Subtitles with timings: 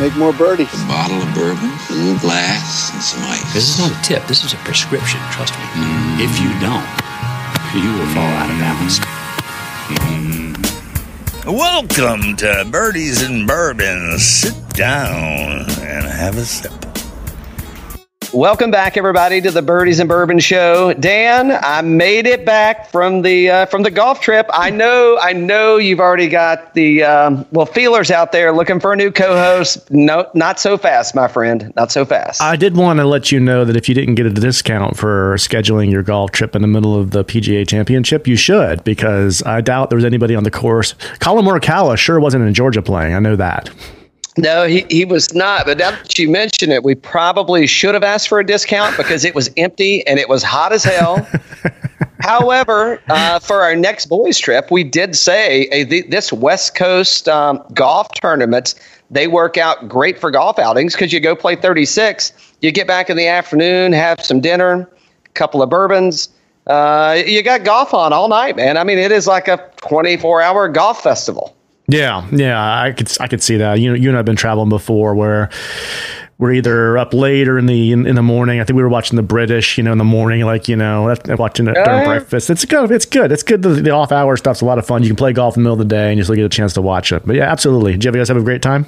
[0.00, 0.72] make more birdies.
[0.72, 3.52] A bottle of bourbon, a little glass, and some ice.
[3.52, 4.26] This is not a tip.
[4.26, 5.20] This is a prescription.
[5.30, 5.64] Trust me.
[5.76, 6.24] Mm.
[6.24, 6.88] If you don't,
[7.76, 8.98] you will fall out of balance.
[10.00, 10.56] Mm.
[11.46, 14.18] Welcome to Birdies and Bourbon.
[14.18, 16.79] Sit down and have a sip.
[18.32, 20.92] Welcome back, everybody, to the Birdies and Bourbon Show.
[20.94, 24.48] Dan, I made it back from the uh, from the golf trip.
[24.52, 28.92] I know, I know, you've already got the um, well feelers out there looking for
[28.92, 29.90] a new co-host.
[29.90, 31.72] No, not so fast, my friend.
[31.74, 32.40] Not so fast.
[32.40, 35.34] I did want to let you know that if you didn't get a discount for
[35.34, 39.60] scheduling your golf trip in the middle of the PGA Championship, you should because I
[39.60, 40.94] doubt there was anybody on the course.
[41.18, 43.12] Collin Morikawa sure wasn't in Georgia playing.
[43.12, 43.70] I know that.
[44.38, 45.66] No, he, he was not.
[45.66, 49.24] But now that you mention it, we probably should have asked for a discount because
[49.24, 51.26] it was empty and it was hot as hell.
[52.20, 57.62] However, uh, for our next boys trip, we did say the, this West Coast um,
[57.74, 58.74] golf tournaments
[59.10, 63.10] they work out great for golf outings because you go play 36, you get back
[63.10, 64.88] in the afternoon, have some dinner,
[65.24, 66.28] a couple of bourbons.
[66.66, 68.76] Uh, you got golf on all night, man.
[68.76, 71.56] I mean, it is like a 24 hour golf festival.
[71.90, 73.80] Yeah, yeah, I could I could see that.
[73.80, 75.50] You know, you and I've been traveling before where
[76.38, 78.60] we're either up late or in the in, in, the morning.
[78.60, 81.14] I think we were watching the British, you know, in the morning, like you know,
[81.38, 82.04] watching it during uh-huh.
[82.04, 82.48] breakfast.
[82.48, 82.90] It's good.
[82.90, 83.30] It's good.
[83.30, 83.62] It's good.
[83.62, 85.02] The, the, off hour stuff's a lot of fun.
[85.02, 86.48] You can play golf in the middle of the day and you still get a
[86.48, 87.26] chance to watch it.
[87.26, 87.92] But yeah, absolutely.
[87.92, 88.86] Did you guys have a great time?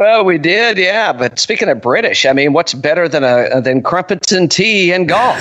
[0.00, 1.12] Well, we did, yeah.
[1.12, 5.06] But speaking of British, I mean, what's better than a than crumpets and tea and
[5.06, 5.36] golf?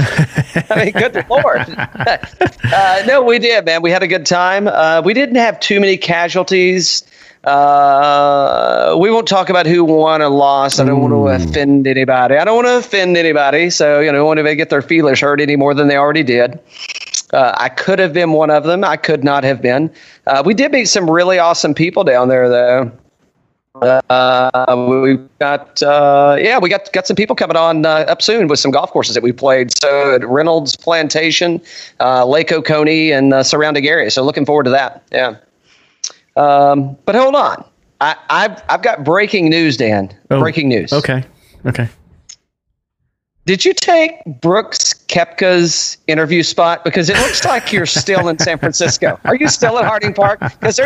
[0.69, 1.61] I mean, good lord.
[2.73, 3.81] uh, no, we did, man.
[3.81, 4.67] We had a good time.
[4.67, 7.03] Uh, we didn't have too many casualties.
[7.45, 10.81] Uh, we won't talk about who won or lost.
[10.81, 11.21] I don't Ooh.
[11.21, 12.35] want to offend anybody.
[12.35, 13.69] I don't want to offend anybody.
[13.69, 15.95] So you know, I don't want to get their feelers hurt any more than they
[15.95, 16.59] already did.
[17.31, 18.83] Uh, I could have been one of them.
[18.83, 19.89] I could not have been.
[20.27, 22.91] Uh, we did meet some really awesome people down there, though.
[23.81, 28.47] Uh, we've got uh, yeah, we got got some people coming on uh, up soon
[28.47, 29.75] with some golf courses that we played.
[29.77, 31.61] So at Reynolds Plantation,
[31.99, 34.11] uh, Lake Oconee, and uh, surrounding area.
[34.11, 35.03] So looking forward to that.
[35.11, 35.37] Yeah.
[36.35, 37.63] Um, but hold on,
[38.01, 40.15] I, I've I've got breaking news, Dan.
[40.29, 40.93] Oh, breaking news.
[40.93, 41.23] Okay.
[41.65, 41.89] Okay.
[43.45, 46.83] Did you take Brooks Koepka's interview spot?
[46.83, 49.19] Because it looks like you're still in San Francisco.
[49.25, 50.39] Are you still at Harding Park?
[50.39, 50.79] Because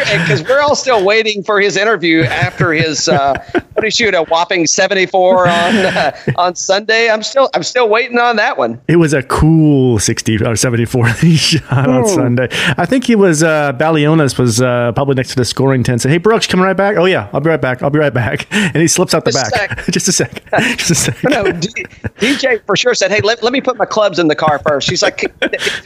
[0.44, 4.23] we're all still waiting for his interview after his uh, what did he shoot a
[4.23, 7.09] whopping 74 on uh, on Sunday.
[7.09, 8.81] I'm still I'm still waiting on that one.
[8.88, 12.47] It was a cool 60 or 74 that he shot on Sunday.
[12.78, 16.01] I think he was uh, Balionis was uh, probably next to the scoring tent.
[16.01, 17.84] Said, "Hey Brooks, coming right back." Oh yeah, I'll be right back.
[17.84, 18.47] I'll be right back.
[18.73, 19.85] And he slips out the Just back.
[19.91, 20.44] Just a sec.
[20.78, 21.23] Just a sec.
[21.23, 21.85] no, D-
[22.17, 23.85] DJ for sure said, "Hey, let, let me put my
[24.19, 24.88] in the car first.
[24.88, 25.22] She's like,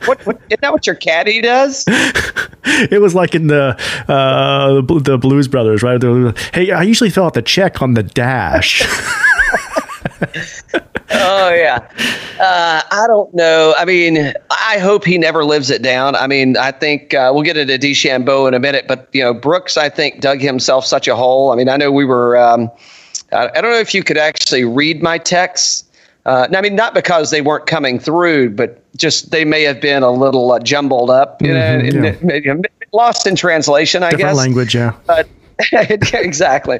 [0.06, 1.86] what, what, "Isn't that what your caddy does?"
[2.66, 3.76] it was like in the
[4.08, 6.02] uh, the Blues Brothers, right?
[6.54, 8.82] Hey, I usually fill out the check on the dash.
[11.12, 11.88] oh yeah,
[12.40, 13.74] uh, I don't know.
[13.78, 16.16] I mean, I hope he never lives it down.
[16.16, 19.34] I mean, I think uh, we'll get into DeChambeau in a minute, but you know,
[19.34, 21.52] Brooks, I think dug himself such a hole.
[21.52, 22.38] I mean, I know we were.
[22.38, 22.70] Um,
[23.32, 25.84] I, I don't know if you could actually read my texts
[26.28, 30.04] uh, I mean, not because they weren't coming through, but just they may have been
[30.04, 32.62] a little uh, jumbled up, you mm-hmm, know, yeah.
[32.92, 34.38] lost in translation, I Different guess.
[34.38, 34.94] language, yeah.
[35.06, 35.30] But,
[36.14, 36.80] exactly.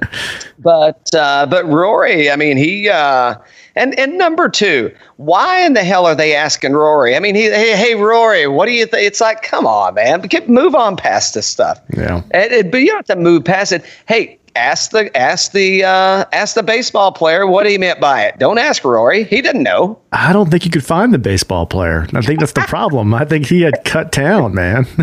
[0.60, 3.36] But uh, but Rory, I mean, he uh,
[3.76, 7.16] and and number two, why in the hell are they asking Rory?
[7.16, 9.08] I mean, he, hey, hey Rory, what do you think?
[9.08, 11.80] It's like, come on, man, get move on past this stuff.
[11.96, 12.22] Yeah.
[12.32, 13.84] And, and, but you don't have to move past it.
[14.08, 18.40] Hey, ask the ask the uh, ask the baseball player what he meant by it.
[18.40, 20.00] Don't ask Rory; he didn't know.
[20.12, 22.08] I don't think you could find the baseball player.
[22.14, 23.14] I think that's the problem.
[23.14, 24.88] I think he had cut down, man.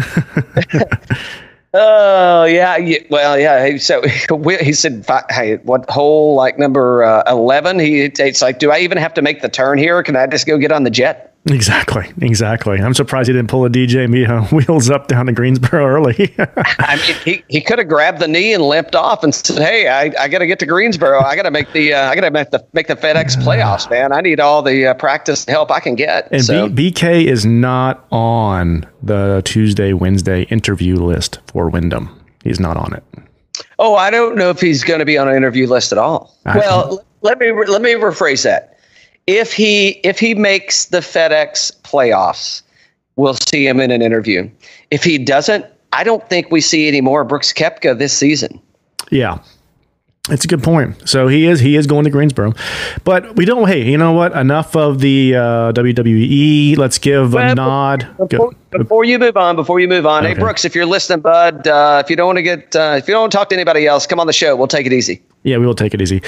[1.77, 3.77] Oh yeah, yeah, well yeah.
[3.79, 4.01] So
[4.61, 7.81] he said, "Hey, what hole like number uh, eleven?
[7.81, 10.01] He it's like, do I even have to make the turn here?
[10.05, 12.79] Can I just go get on the jet?" Exactly, exactly.
[12.79, 16.35] I'm surprised he didn't pull a DJ Mia wheels up down to Greensboro early.
[16.39, 19.89] I mean, he, he could have grabbed the knee and limped off and said, "Hey,
[19.89, 21.21] I, I got to get to Greensboro.
[21.21, 23.91] I got to make the uh, I got to make the make the FedEx playoffs,
[23.91, 24.13] man.
[24.13, 26.69] I need all the uh, practice help I can get." And so.
[26.71, 32.09] B- BK is not on the Tuesday Wednesday interview list for Wyndham.
[32.43, 33.05] He's not on it.
[33.79, 36.35] Oh, I don't know if he's going to be on an interview list at all.
[36.47, 38.74] I well, let me let me rephrase that
[39.27, 42.63] if he if he makes the FedEx playoffs,
[43.17, 44.49] we'll see him in an interview.
[44.91, 48.61] If he doesn't, I don't think we see any more Brooks Koepka this season.
[49.11, 49.39] Yeah.
[50.31, 51.07] It's a good point.
[51.07, 52.55] So he is he is going to Greensboro,
[53.05, 53.69] but we don't.
[53.69, 54.33] Hey, you know what?
[54.33, 56.79] Enough of the uh, WWE.
[56.79, 58.09] Let's give Well, a nod.
[58.31, 61.69] Before, before you move on, before you move on, hey Brooks, if you're listening, bud,
[61.69, 63.55] uh, if you don't want to get, uh, if you don't want to talk to
[63.55, 64.57] anybody else, come on the show.
[64.57, 65.23] We'll take it easy.
[65.43, 66.23] Yeah, we will take it easy.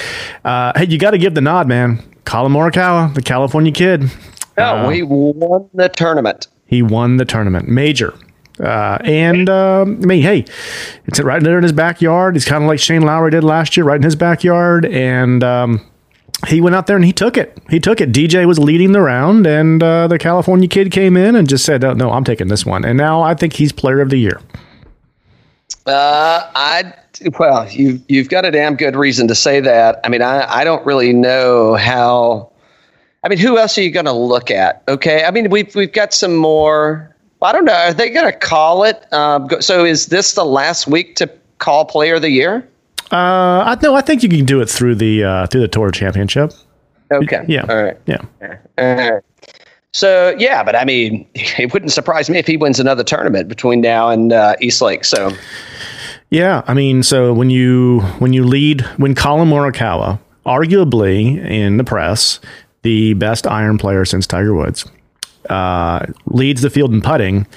[0.45, 2.03] Uh, hey, you got to give the nod, man.
[2.27, 4.11] Collin Morikawa, the California kid.
[4.57, 6.47] No, we won the tournament.
[6.65, 8.13] He won the tournament, major.
[8.59, 10.43] Uh, and uh, I mean, hey,
[11.05, 12.35] it's right there in his backyard.
[12.35, 14.85] He's kind of like Shane Lowry did last year, right in his backyard.
[14.85, 15.89] And um,
[16.47, 17.57] he went out there and he took it.
[17.69, 18.11] He took it.
[18.11, 21.81] DJ was leading the round, and uh, the California kid came in and just said,
[21.81, 24.41] "No, no, I'm taking this one." And now I think he's Player of the Year.
[25.85, 26.93] Uh, I
[27.39, 29.99] well, you you've got a damn good reason to say that.
[30.03, 32.51] I mean, I I don't really know how.
[33.23, 34.83] I mean, who else are you going to look at?
[34.87, 37.13] Okay, I mean, we've we've got some more.
[37.41, 37.73] I don't know.
[37.73, 39.11] Are they going to call it?
[39.13, 41.29] Um, go- so is this the last week to
[41.59, 42.67] call Player of the Year?
[43.11, 45.91] Uh, I no, I think you can do it through the uh, through the Tour
[45.91, 46.51] Championship.
[47.11, 47.45] Okay.
[47.47, 47.65] Yeah.
[47.69, 47.97] All right.
[48.05, 48.21] Yeah.
[48.77, 49.23] All right.
[49.93, 53.81] So yeah, but I mean, it wouldn't surprise me if he wins another tournament between
[53.81, 55.05] now and uh, East Lake.
[55.05, 55.31] So
[56.29, 61.83] Yeah, I mean, so when you when you lead when Collin Morikawa, arguably in the
[61.83, 62.39] press,
[62.81, 64.85] the best iron player since Tiger Woods,
[65.49, 67.47] uh, leads the field in putting,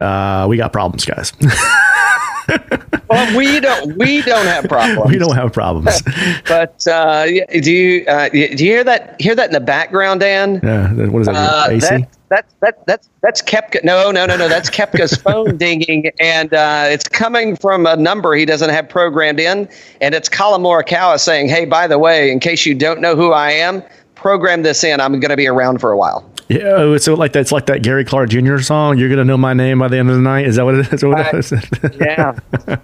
[0.00, 1.32] uh, we got problems, guys.
[3.08, 5.10] well, we don't we don't have problems.
[5.10, 6.02] we don't have problems.
[6.46, 10.20] But uh, yeah, do you uh, do you hear that hear that in the background,
[10.20, 10.60] Dan?
[10.62, 11.36] yeah, what is that?
[11.36, 11.86] Uh, AC?
[11.88, 13.84] that, that, that, that's that's Koepka.
[13.84, 14.48] No, no, no, no.
[14.48, 19.40] That's Koepka's phone dinging, and uh, it's coming from a number he doesn't have programmed
[19.40, 19.68] in,
[20.00, 23.32] and it's Collin Morikawa saying, "Hey, by the way, in case you don't know who
[23.32, 23.82] I am,
[24.14, 25.00] program this in.
[25.00, 27.40] I'm going to be around for a while." yeah, oh, it's so like that.
[27.40, 28.58] It's like that Gary Clark Jr.
[28.58, 28.98] song.
[28.98, 30.46] You're gonna know my name by the end of the night.
[30.46, 31.04] Is that what it is?
[31.10, 31.52] What it is?
[32.00, 32.36] yeah,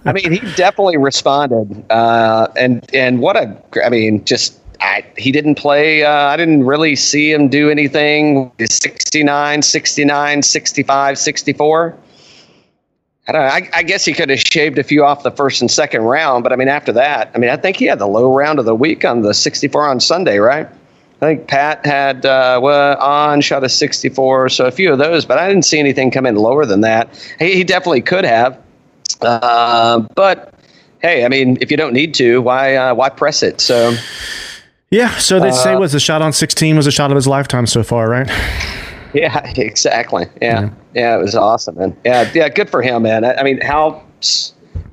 [0.05, 5.31] I mean, he definitely responded, uh, and and what a, I mean, just I he
[5.31, 6.03] didn't play.
[6.03, 8.51] Uh, I didn't really see him do anything.
[8.59, 11.97] 69, 69, 65, 64.
[13.27, 13.47] I don't know.
[13.47, 16.43] I, I guess he could have shaved a few off the first and second round,
[16.43, 18.65] but I mean, after that, I mean, I think he had the low round of
[18.65, 20.67] the week on the 64 on Sunday, right?
[21.21, 25.25] I think Pat had uh, well on shot a 64, so a few of those,
[25.25, 27.09] but I didn't see anything come in lower than that.
[27.39, 28.61] He, he definitely could have,
[29.21, 30.53] uh, but
[30.99, 33.59] hey, I mean, if you don't need to, why uh, why press it?
[33.59, 33.95] So
[34.89, 35.17] yeah.
[35.17, 37.83] So they say was the shot on 16 was a shot of his lifetime so
[37.83, 38.27] far, right?
[39.13, 40.27] yeah, exactly.
[40.41, 41.97] Yeah, yeah, it was awesome, man.
[42.05, 43.25] Yeah, yeah, good for him, man.
[43.25, 44.03] I, I mean, how.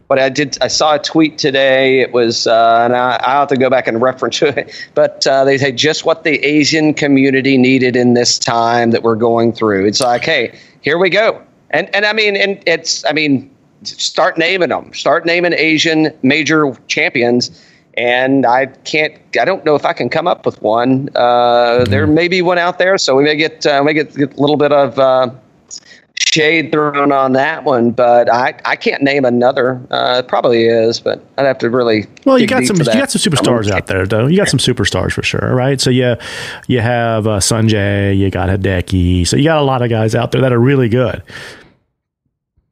[0.06, 0.58] But I did.
[0.60, 2.00] I saw a tweet today.
[2.00, 4.86] It was, uh, and I, I'll have to go back and reference it.
[4.94, 9.16] But uh, they say just what the Asian community needed in this time that we're
[9.16, 9.86] going through.
[9.86, 11.42] It's like, hey, here we go.
[11.70, 13.50] And and I mean, and it's, I mean,
[13.82, 14.92] start naming them.
[14.92, 17.50] Start naming Asian major champions.
[17.96, 19.14] And I can't.
[19.40, 21.08] I don't know if I can come up with one.
[21.14, 24.14] Uh, There may be one out there, so we may get uh, we may get,
[24.14, 24.98] get a little bit of.
[24.98, 25.30] Uh,
[26.16, 29.80] shade thrown on that one, but I, I can't name another.
[29.90, 32.06] Uh, it probably is, but I'd have to really.
[32.24, 34.26] Well, you got some you got some superstars out there though.
[34.26, 35.80] You got some superstars for sure, right?
[35.80, 36.16] So yeah,
[36.66, 40.32] you have uh, Sungjae, you got Hideki, so you got a lot of guys out
[40.32, 41.22] there that are really good.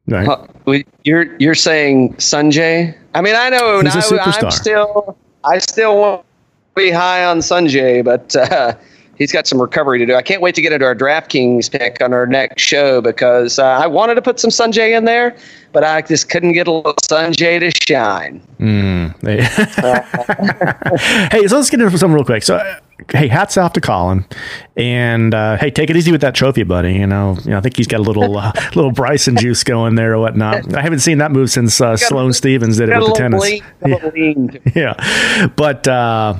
[0.07, 0.27] Right?
[0.27, 2.95] Uh, You're you're saying Sungjae?
[3.13, 4.17] I mean, I know He's I.
[4.17, 8.75] I'm still I still want to be high on Sungjae, but uh,
[9.17, 10.15] he's got some recovery to do.
[10.15, 13.63] I can't wait to get into our DraftKings pick on our next show because uh,
[13.63, 15.35] I wanted to put some Sungjae in there,
[15.71, 18.41] but I just couldn't get a little Sungjae to shine.
[19.23, 19.41] Hey.
[21.31, 22.43] hey, so let's get into something real quick.
[22.43, 22.79] So, uh,
[23.09, 24.25] hey, hats off to Collin,
[24.75, 26.93] and uh, hey, take it easy with that trophy, buddy.
[26.93, 29.95] You know, you know, I think he's got a little uh, little Bryson juice going
[29.95, 30.75] there or whatnot.
[30.75, 33.41] I haven't seen that move since uh, Sloane Stevens did it with the tennis.
[33.41, 34.59] lean, a lean.
[34.75, 36.35] yeah, but uh,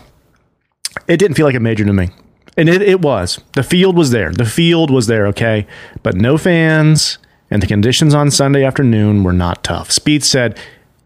[1.07, 2.09] it didn't feel like a major to me,
[2.57, 3.39] and it, it was.
[3.53, 4.31] The field was there.
[4.31, 5.27] The field was there.
[5.27, 5.67] Okay,
[6.01, 7.17] but no fans,
[7.49, 9.91] and the conditions on Sunday afternoon were not tough.
[9.91, 10.59] Speed said.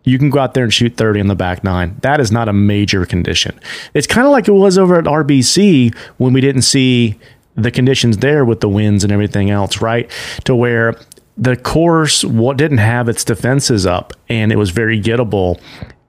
[0.04, 1.98] You can go out there and shoot 30 in the back nine.
[2.00, 3.60] That is not a major condition.
[3.94, 7.20] It's kind of like it was over at RBC when we didn't see
[7.58, 10.10] the conditions there with the winds and everything else, right?
[10.46, 10.96] To where
[11.38, 15.62] the course what didn't have its defenses up and it was very gettable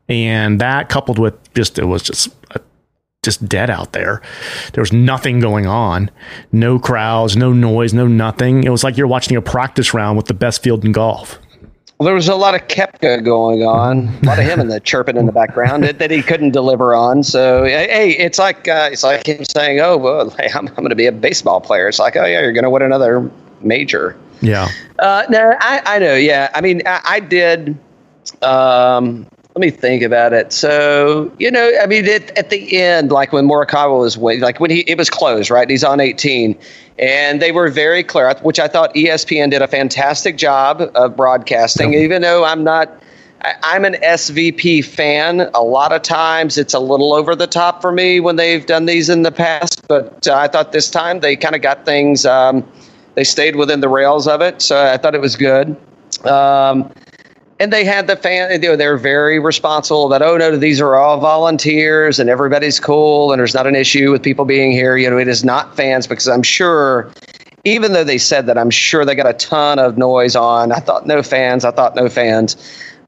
[0.08, 2.58] and that coupled with just it was just uh,
[3.24, 4.22] just dead out there
[4.74, 6.08] there was nothing going on
[6.52, 10.26] no crowds no noise no nothing it was like you're watching a practice round with
[10.26, 11.38] the best field in golf
[11.98, 14.78] Well, there was a lot of Koepka going on, a lot of him in the
[14.78, 17.24] chirping in the background that, that he couldn't deliver on.
[17.24, 20.90] So, hey, it's like uh, it's like him saying, "Oh, well, hey, I'm, I'm going
[20.90, 23.28] to be a baseball player." It's like, "Oh yeah, you're going to win another
[23.62, 24.68] major." yeah
[25.00, 26.14] Uh, no, I, I know.
[26.14, 27.76] Yeah, I mean, I, I did.
[28.42, 29.26] Um,
[29.58, 30.52] let me think about it.
[30.52, 34.70] So, you know, I mean, it, at the end, like when Morikawa was like when
[34.70, 35.68] he it was closed, right?
[35.68, 36.56] He's on 18,
[37.00, 41.92] and they were very clear, which I thought ESPN did a fantastic job of broadcasting.
[41.94, 43.02] Even though I'm not,
[43.42, 45.50] I, I'm an SVP fan.
[45.54, 48.86] A lot of times it's a little over the top for me when they've done
[48.86, 52.24] these in the past, but uh, I thought this time they kind of got things.
[52.24, 52.64] Um,
[53.16, 55.76] they stayed within the rails of it, so I thought it was good.
[56.24, 56.92] Um,
[57.60, 60.94] and they had the fan you know, they're very responsible that oh no these are
[60.94, 65.08] all volunteers and everybody's cool and there's not an issue with people being here you
[65.08, 67.10] know it is not fans because i'm sure
[67.64, 70.78] even though they said that i'm sure they got a ton of noise on i
[70.78, 72.56] thought no fans i thought no fans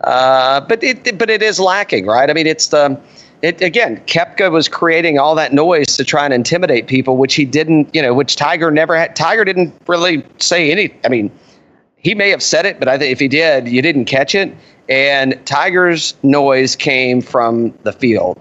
[0.03, 2.99] uh, but it but it is lacking right i mean it's the
[3.43, 7.47] it, again, Koepka was creating all that noise to try and intimidate people, which he
[7.47, 9.17] didn't, you know, which Tiger never had.
[9.17, 10.95] Tiger didn't really say any.
[11.05, 11.31] I mean,
[12.03, 14.55] he may have said it, but I think if he did, you didn't catch it.
[14.89, 18.39] And Tiger's noise came from the field.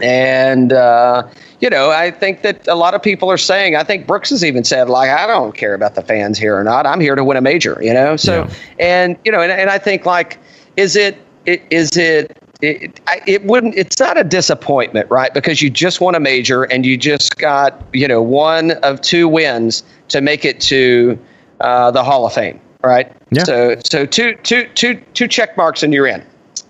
[0.00, 1.26] And, uh,
[1.60, 4.44] you know, I think that a lot of people are saying, I think Brooks has
[4.44, 6.86] even said, like, I don't care about the fans here or not.
[6.86, 8.16] I'm here to win a major, you know?
[8.16, 8.54] So, Yeah.
[8.78, 10.38] and, you know, and, and I think, like,
[10.76, 15.34] is it, it is it, it, I- it wouldn't, it's not a disappointment, right?
[15.34, 19.26] Because you just won a major and you just got, you know, one of two
[19.26, 21.18] wins to make it to
[21.60, 23.10] uh, the Hall of Fame, right?
[23.30, 23.44] Yeah.
[23.44, 26.24] So, so two, two, two, two check marks and you're in.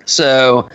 [0.07, 0.69] So,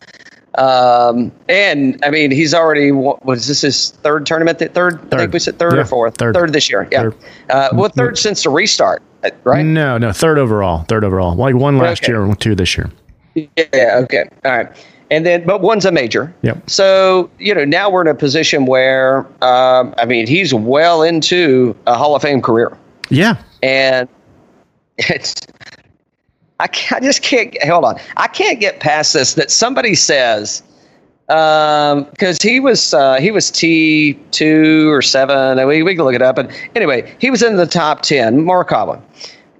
[0.56, 4.60] um, and I mean, he's already what was this his third tournament?
[4.60, 5.14] Third, third.
[5.14, 6.16] I think we said third Yeah, or fourth.
[6.18, 6.54] third.
[6.54, 6.88] this year.
[6.92, 7.02] Yeah.
[7.04, 7.16] Third.
[7.50, 9.02] Uh, well, third since the restart,
[9.44, 9.66] right?
[9.66, 10.84] No, no, third overall.
[10.84, 11.36] Third overall.
[11.36, 12.12] Like one last Okay.
[12.12, 12.92] year, and two this year.
[13.36, 14.00] Yeah.
[14.04, 14.26] Okay.
[14.46, 14.68] All right.
[15.10, 16.34] And then, but one's a major.
[16.44, 16.70] Yep.
[16.70, 21.76] So you know, now we're in a position where, um, I mean, he's well into
[21.88, 22.78] a Hall of Fame career,
[23.10, 23.38] Yeah.
[23.64, 24.08] and
[24.98, 25.36] it's.
[26.60, 28.00] I, can't, I just can't hold on.
[28.18, 30.64] I can't get past this that somebody says
[31.28, 35.66] because he was uh, he was T two or seven.
[35.68, 36.36] We we can look it up.
[36.36, 38.42] But anyway, he was in the top ten.
[38.46, 39.02] Morikawa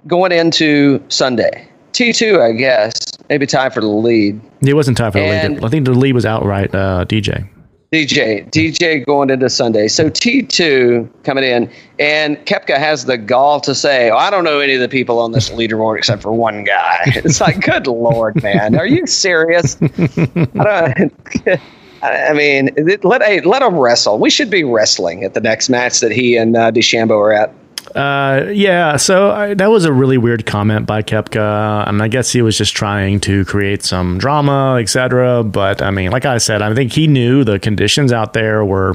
[0.06, 1.66] going into Sunday.
[1.92, 2.94] T two, I guess,
[3.28, 4.40] maybe time for the lead.
[4.62, 5.64] It wasn't time for the And- lead.
[5.64, 7.48] I think the lead was outright uh, DJ.
[7.94, 9.86] DJ, DJ going into Sunday.
[9.86, 11.70] So T2 coming in,
[12.00, 15.20] and Koepka has the gall to say, oh, I don't know any of the people
[15.20, 17.02] on this leaderboard except for one guy.
[17.24, 18.74] It's like, good Lord, man.
[18.74, 19.76] Are you serious?
[19.80, 21.12] I, don't,
[22.02, 22.70] I mean,
[23.04, 24.18] let, hey, let them wrestle.
[24.18, 27.54] We should be wrestling at the next match that he and uh, DeChambeau are at.
[27.94, 32.32] Uh, yeah, so I, that was a really weird comment by Koepka, and I guess
[32.32, 35.44] he was just trying to create some drama, etc.
[35.44, 38.94] But I mean, like I said, I think he knew the conditions out there were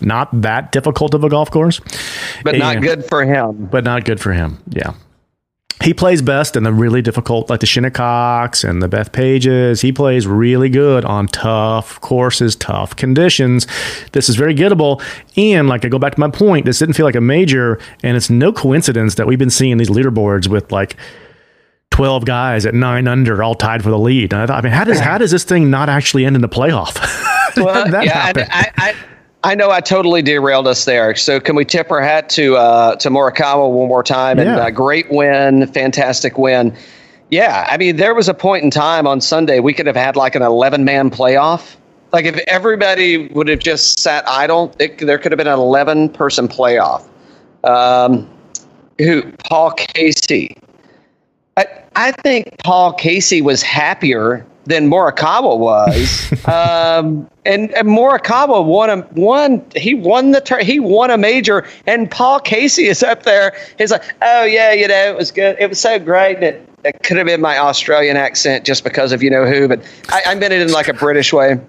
[0.00, 1.80] not that difficult of a golf course,
[2.44, 3.68] But not good for him.
[3.70, 4.58] but not good for him.
[4.70, 4.92] Yeah.
[5.82, 9.80] He plays best in the really difficult, like the Shinnecocks and the Bethpages.
[9.80, 13.66] He plays really good on tough courses, tough conditions.
[14.12, 15.02] This is very gettable.
[15.38, 18.14] And like I go back to my point, this didn't feel like a major, and
[18.14, 20.96] it's no coincidence that we've been seeing these leaderboards with like
[21.92, 24.34] 12 guys at nine under, all tied for the lead.
[24.34, 26.42] And I thought, I mean, how does how does this thing not actually end in
[26.42, 26.98] the playoff?
[27.56, 28.32] Well, that yeah?
[28.36, 28.94] I, I,
[29.42, 31.14] I, know I totally derailed us there.
[31.14, 34.38] So can we tip our hat to uh, to Morikawa one more time?
[34.38, 34.56] And Yeah.
[34.58, 36.76] uh, great win, fantastic win.
[37.30, 40.16] Yeah, I mean, there was a point in time on Sunday we could have had
[40.16, 41.76] like an 11 man playoff.
[42.12, 46.08] Like if everybody would have just sat idle, it, there could have been an 11
[46.08, 47.04] person playoff.
[47.62, 48.28] Um,
[48.98, 49.22] who?
[49.44, 50.56] Paul Casey.
[51.56, 58.90] I, I think Paul Casey was happier than Morikawa was, um, and, and Morikawa won
[58.90, 59.64] a won.
[59.76, 63.56] He won the tur- he won a major, and Paul Casey is up there.
[63.76, 65.56] He's like, oh yeah, you know, it was good.
[65.58, 66.36] It was so great.
[66.36, 69.68] And it, it could have been my Australian accent just because of you know who,
[69.68, 71.60] but I, I meant it in like a British way.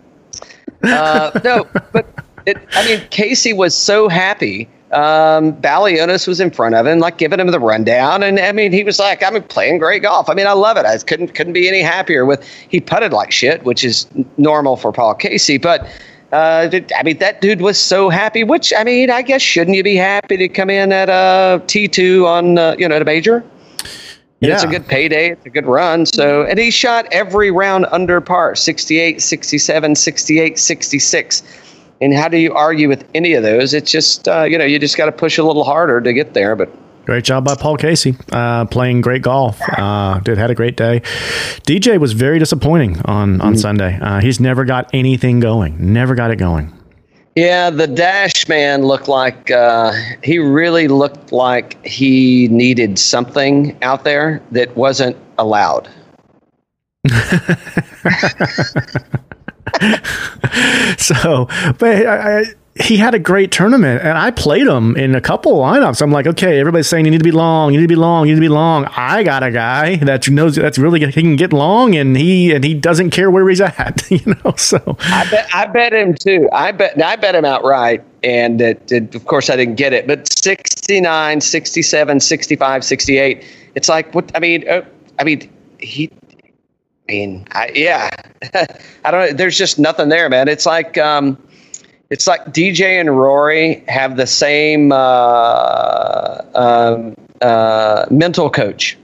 [0.84, 2.08] Uh, no, but
[2.46, 4.70] it, I mean, Casey was so happy.
[4.92, 8.74] Um, Balionis was in front of him, like giving him the rundown, and I mean,
[8.74, 10.86] he was like, "I'm playing great golf." I mean, I love it.
[10.86, 12.46] I couldn't couldn't be any happier with.
[12.70, 14.06] He putted like shit, which is
[14.38, 15.88] normal for Paul Casey, but.
[16.34, 18.46] Uh, I mean, that dude was so happy.
[18.46, 21.90] Which I mean, I guess shouldn't you be happy to come in at a T
[21.90, 23.44] two on uh, you know at a major?
[24.42, 24.56] Yeah.
[24.56, 25.30] It's a good payday.
[25.32, 26.08] It's a good run.
[26.08, 31.61] So, and he shot every round under par 68, 67, 68, 66.
[32.02, 33.76] And how do you argue with any of those?
[33.76, 36.34] It's just, uh, you know, you just got to push a little harder to get
[36.34, 36.56] there.
[36.56, 36.70] But
[37.06, 39.60] Great job by Paul Casey, uh, playing great golf.
[39.62, 41.00] Uh, did had a great day.
[41.66, 43.98] DJ was very disappointing on on Sunday.
[44.00, 45.94] Uh, he's never got anything going.
[45.94, 46.72] Never got it going.
[47.36, 49.94] yeah, the Dash man looked like uh,
[50.24, 55.90] he really looked like he needed something out there that wasn't allowed.
[60.98, 61.48] so,
[61.78, 62.46] but I, I,
[62.80, 66.02] he had a great tournament, and I played him in a couple lineups.
[66.02, 68.28] I'm like, okay, everybody's saying you need to be long, you need to be long,
[68.28, 68.86] you need to be long.
[68.96, 72.64] I got a guy that knows that's really he can get long, and he and
[72.64, 74.54] he doesn't care where he's at, you know.
[74.56, 76.48] So I bet I bet him too.
[76.54, 80.08] I bet I bet him outright, and it, it, of course I didn't get it,
[80.08, 83.46] but 69, 67, 65, 68.
[83.76, 84.68] It's like what I mean.
[84.68, 84.84] Uh,
[85.20, 85.50] I mean
[85.82, 86.10] he
[87.10, 88.10] I mean, I, yeah,
[89.06, 89.34] I don't know.
[89.34, 90.48] There's just nothing there, man.
[90.48, 91.38] It's like um,
[92.10, 98.98] it's like DJ and Rory have the same uh, um, uh, mental coach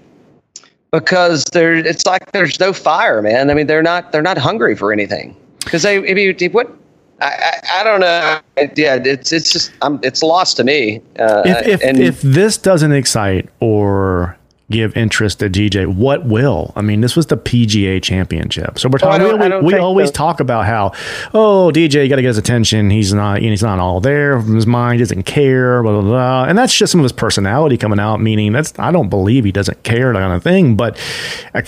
[0.92, 1.74] because there.
[1.74, 3.50] It's like there's no fire, man.
[3.50, 5.98] I mean, they're not they're not hungry for anything because they.
[5.98, 6.74] If you what.
[7.20, 8.40] I, I, I, don't know.
[8.76, 11.02] Yeah, it's it's just I'm, it's lost to me.
[11.18, 14.37] Uh, if if, and, if this doesn't excite or
[14.70, 16.74] give interest to DJ, what will?
[16.76, 19.26] I mean, this was the PGA Championship, so we're talking.
[19.26, 20.14] Oh, we, we always so.
[20.14, 20.92] talk about how,
[21.34, 22.90] oh, DJ, you got to get his attention.
[22.90, 24.40] He's not, he's not all there.
[24.42, 25.82] His mind doesn't care.
[25.84, 26.46] Blah blah blah.
[26.46, 28.18] And that's just some of his personality coming out.
[28.18, 30.76] Meaning that's I don't believe he doesn't care, that kind of thing.
[30.76, 31.00] But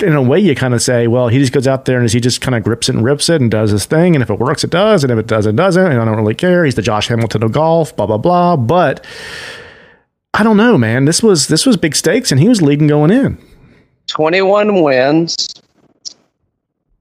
[0.02, 2.20] in a way, you kind of say, well, he just goes out there and he
[2.20, 4.16] just kind of grips it and rips it and does his thing.
[4.16, 5.04] And if it works, it does.
[5.04, 5.92] And if it doesn't, it doesn't.
[5.92, 6.66] And I don't really care.
[6.66, 7.96] He's the Josh Hamilton of golf.
[7.96, 8.58] Blah blah blah.
[8.58, 9.06] But
[10.34, 11.06] I don't know, man.
[11.06, 13.38] This was this was big stakes, and he was leading going in.
[14.08, 15.48] Twenty one wins,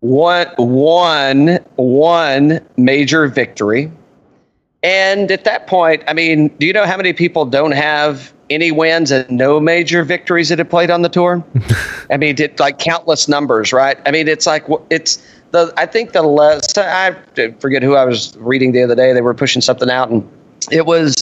[0.00, 3.92] one one one major victory,
[4.82, 8.70] and at that point, I mean, do you know how many people don't have any
[8.70, 11.44] wins and no major victories that have played on the tour?
[12.10, 13.98] I mean, it, like countless numbers, right?
[14.06, 15.72] I mean, it's like it's the.
[15.76, 17.14] I think the less I
[17.60, 19.12] forget who I was reading the other day.
[19.12, 20.28] They were pushing something out, and
[20.70, 21.14] it was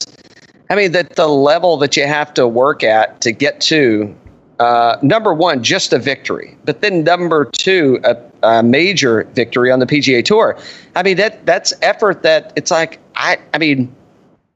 [0.68, 4.14] I mean, that the level that you have to work at to get to
[4.58, 9.80] uh, number one, just a victory, but then number two, a, a, major victory on
[9.80, 10.58] the PGA Tour.
[10.94, 13.38] I mean, that that's effort that it's like I.
[13.52, 13.94] I mean,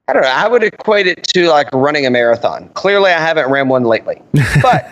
[0.08, 0.28] I don't know.
[0.28, 2.70] I would equate it to like running a marathon.
[2.70, 4.20] Clearly, I haven't ran one lately.
[4.62, 4.88] But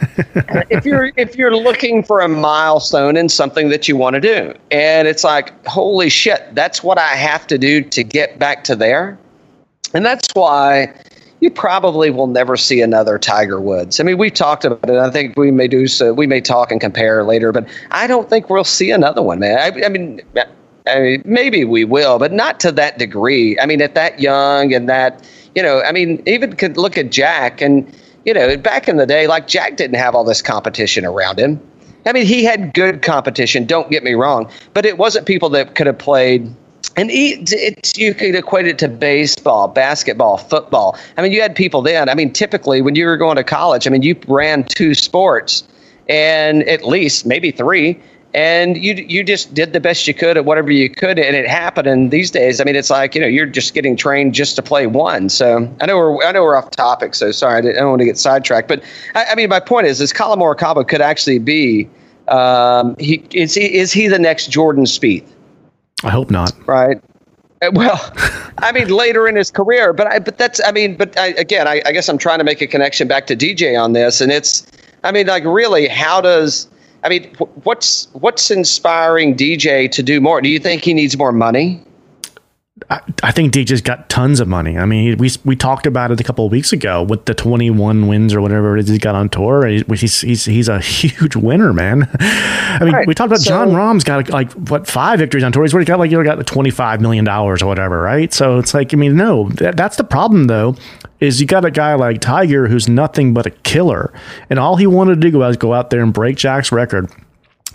[0.70, 4.54] if you're if you're looking for a milestone in something that you want to do,
[4.70, 8.76] and it's like, holy shit, that's what I have to do to get back to
[8.76, 9.18] there.
[9.94, 10.92] And that's why
[11.40, 14.00] you probably will never see another Tiger Woods.
[14.00, 14.96] I mean, we've talked about it.
[14.96, 16.12] I think we may do so.
[16.12, 19.58] We may talk and compare later, but I don't think we'll see another one, man.
[19.58, 20.20] I, I mean,
[20.86, 23.58] I mean, maybe we will, but not to that degree.
[23.60, 27.10] I mean, at that young and that, you know, I mean, even could look at
[27.10, 27.90] Jack and,
[28.24, 31.60] you know, back in the day, like Jack didn't have all this competition around him.
[32.06, 35.74] I mean, he had good competition, don't get me wrong, but it wasn't people that
[35.74, 36.52] could have played
[36.98, 40.98] and it, you could equate it to baseball, basketball, football.
[41.16, 42.08] I mean, you had people then.
[42.08, 45.62] I mean, typically when you were going to college, I mean, you ran two sports
[46.08, 48.00] and at least maybe three,
[48.34, 51.46] and you you just did the best you could at whatever you could, and it
[51.46, 51.86] happened.
[51.86, 54.62] And these days, I mean, it's like you know you're just getting trained just to
[54.62, 55.28] play one.
[55.28, 57.14] So I know we're I know we're off topic.
[57.14, 58.66] So sorry, I, I don't want to get sidetracked.
[58.66, 58.82] But
[59.14, 61.88] I, I mean, my point is, is Collin Morikawa could actually be.
[62.26, 65.24] Um, he is he is he the next Jordan Spieth?
[66.04, 66.52] I hope not.
[66.66, 67.00] Right.
[67.62, 68.12] Uh, well,
[68.58, 71.66] I mean, later in his career, but I, but that's, I mean, but I, again,
[71.66, 74.30] I, I guess I'm trying to make a connection back to DJ on this, and
[74.30, 74.66] it's,
[75.04, 76.68] I mean, like, really, how does,
[77.04, 77.32] I mean,
[77.62, 80.40] what's what's inspiring DJ to do more?
[80.40, 81.80] Do you think he needs more money?
[82.90, 84.78] I, I think DJ's got tons of money.
[84.78, 88.06] I mean, we we talked about it a couple of weeks ago with the 21
[88.06, 89.66] wins or whatever it is he got on tour.
[89.66, 92.08] He's he's he's a huge winner, man.
[92.20, 93.06] I mean, right.
[93.06, 95.64] we talked about so, Jon Rahm's got like what five victories on tour.
[95.64, 98.32] He's already got like you got 25 million dollars or whatever, right?
[98.32, 100.76] So it's like I mean, no, that, that's the problem though.
[101.20, 104.12] Is you got a guy like Tiger who's nothing but a killer,
[104.50, 107.10] and all he wanted to do was go out there and break Jack's record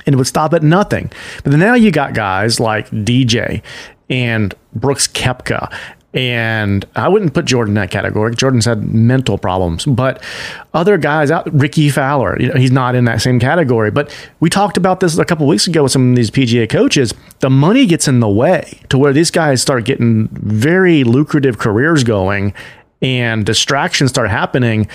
[0.06, 1.12] and it would stop at nothing.
[1.44, 3.62] But then now you got guys like DJ
[4.14, 5.74] and Brooks Koepka.
[6.14, 8.36] And I wouldn't put Jordan in that category.
[8.36, 10.22] Jordan's had mental problems, but
[10.76, 13.90] other guys uh, out, Rickie Fowler, you know, he's not in that same category.
[13.90, 17.16] But we talked about this a couple weeks ago with some of these PGA coaches.
[17.40, 22.04] The money gets in the way to where these guys start getting very lucrative careers
[22.04, 22.54] going,
[23.02, 24.88] and distractions start happening.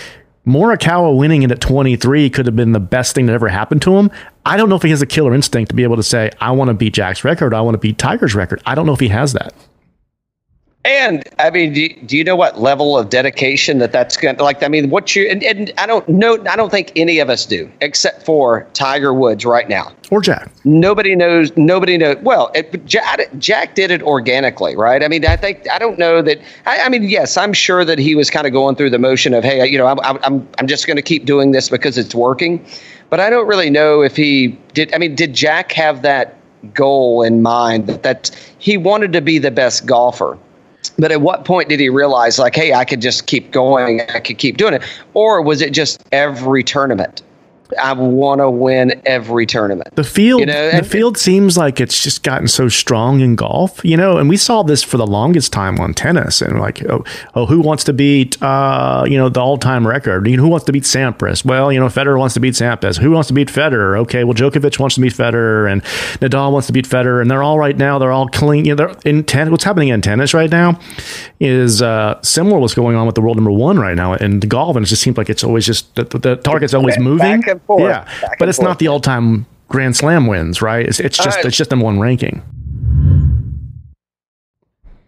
[0.47, 3.97] Morikawa winning it at 23 could have been the best thing that ever happened to
[3.99, 4.11] him.
[4.49, 6.53] I don't know if he has a killer instinct to be able to say, I
[6.53, 7.53] want to beat Jack's record.
[7.53, 8.63] I want to beat Tiger's record.
[8.65, 9.53] I don't know if he has that.
[10.87, 14.43] And I mean, do, do you know what level of dedication that that's going to
[14.43, 14.63] like?
[14.63, 16.43] I mean, what you and, and I don't know.
[16.49, 19.93] I don't think any of us do, except for Tiger Woods right now.
[20.11, 20.51] Or Jack.
[20.65, 21.55] Nobody knows.
[21.59, 22.17] Nobody knows.
[22.23, 25.05] Well, it, Jack, Jack did it organically, right?
[25.05, 26.41] I mean, I think I don't know that.
[26.65, 29.35] I, I mean, yes, I'm sure that he was kind of going through the motion
[29.35, 32.15] of, hey, you know, I'm I'm I'm just going to keep doing this because it's
[32.15, 32.65] working.
[33.11, 34.95] But I don't really know if he did.
[34.95, 36.37] I mean, did Jack have that
[36.75, 40.37] goal in mind that, he wanted to be the best golfer?
[40.99, 44.21] But at what point did he realize, like, hey, I could just keep going, I
[44.21, 44.83] could keep doing it?
[45.15, 47.23] Or was it just every tournament?
[47.79, 49.95] I want to win every tournament.
[49.95, 53.85] The field, you know, the field seems like it's just gotten so strong in golf,
[53.85, 54.19] you know.
[54.19, 57.05] And we saw this for the longest time on tennis, and like, oh,
[57.35, 60.27] oh who wants to beat, uh, you know, the all-time record?
[60.27, 61.45] You know, who wants to beat Sampras?
[61.45, 62.99] Well, you know, Federer wants to beat Sampras.
[62.99, 63.99] Who wants to beat Federer?
[63.99, 65.83] Okay, well, Djokovic wants to beat Federer, and
[66.21, 67.99] Nadal wants to beat Federer, and they're all right now.
[67.99, 68.65] They're all clean.
[68.65, 69.51] You know, they're in tennis.
[69.51, 70.79] What's happening in tennis right now
[71.41, 72.59] is uh, similar.
[72.59, 75.03] What's going on with the world number one right now in golf, and it just
[75.03, 77.83] seems like it's always just the, the target's always moving and forth.
[77.83, 78.69] Yeah, but it's forth.
[78.69, 80.87] not the all-time Grand Slam wins, right?
[80.87, 81.45] It's, it's just right.
[81.45, 82.43] it's just number one ranking.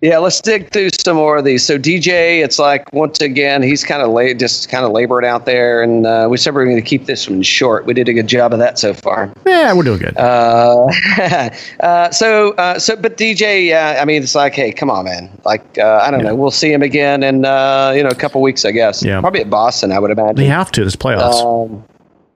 [0.02, 1.64] Yeah, let's dig through some more of these.
[1.64, 5.44] So DJ, it's like once again, he's kind of late, just kind of labored out
[5.44, 7.84] there, and uh, we said we are going to keep this one short.
[7.84, 9.30] We did a good job of that so far.
[9.44, 10.16] Yeah, we're doing good.
[10.16, 10.88] Uh,
[11.80, 15.30] uh, so, uh, so, but DJ, yeah, I mean, it's like, hey, come on, man.
[15.44, 16.30] Like, uh, I don't yeah.
[16.30, 19.02] know, we'll see him again in uh, you know a couple weeks, I guess.
[19.02, 20.36] Yeah, probably at Boston, I would imagine.
[20.36, 20.84] They have to.
[20.84, 21.44] This playoffs.
[21.44, 21.84] Um,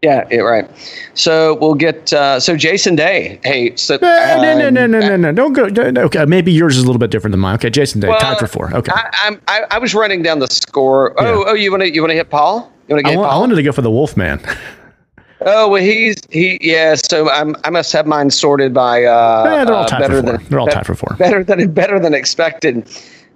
[0.05, 0.71] yeah, yeah, right.
[1.15, 3.41] So we'll get uh, so Jason Day.
[3.43, 5.65] Hey, so no, no, no, no, no, no, no, don't go.
[6.05, 7.55] Okay, maybe yours is a little bit different than mine.
[7.55, 8.75] Okay, Jason Day, well, tied for four.
[8.75, 11.19] Okay, I, I'm, I, I was running down the score.
[11.19, 11.51] Oh, yeah.
[11.51, 12.71] oh, you want to you want to hit Paul?
[12.89, 13.19] You want to get?
[13.19, 14.41] I, I wanted to go for the Wolfman.
[15.47, 16.95] Oh well, he's he yeah.
[16.95, 20.23] So I'm I must have mine sorted by uh, yeah, they're all uh, better for
[20.23, 20.33] four.
[20.33, 21.17] than they're all tied for four.
[21.19, 22.89] Better than better than expected.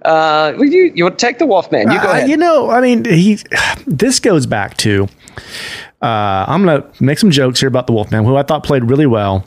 [0.03, 1.91] Uh, you you want to take the Wolfman?
[1.91, 2.29] You go uh, ahead.
[2.29, 3.39] You know, I mean, he.
[3.85, 5.07] This goes back to
[6.01, 8.83] uh, I'm going to make some jokes here about the Wolfman, who I thought played
[8.83, 9.45] really well.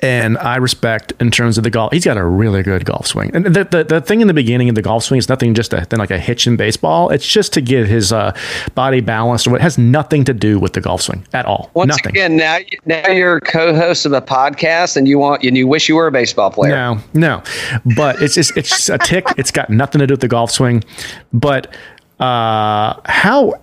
[0.00, 1.92] And I respect in terms of the golf.
[1.92, 3.30] He's got a really good golf swing.
[3.34, 5.72] And the, the, the thing in the beginning of the golf swing is nothing just
[5.72, 7.08] a, than like a hitch in baseball.
[7.10, 8.36] It's just to get his uh,
[8.74, 9.46] body balanced.
[9.46, 11.70] Or it has nothing to do with the golf swing at all.
[11.74, 12.10] Once nothing.
[12.10, 15.96] again, now now you're co-host of a podcast, and you want and you wish you
[15.96, 16.74] were a baseball player.
[16.74, 17.42] No, no,
[17.96, 19.26] but it's just, it's a tick.
[19.38, 20.84] It's got nothing to do with the golf swing.
[21.32, 21.74] But
[22.20, 23.54] uh, how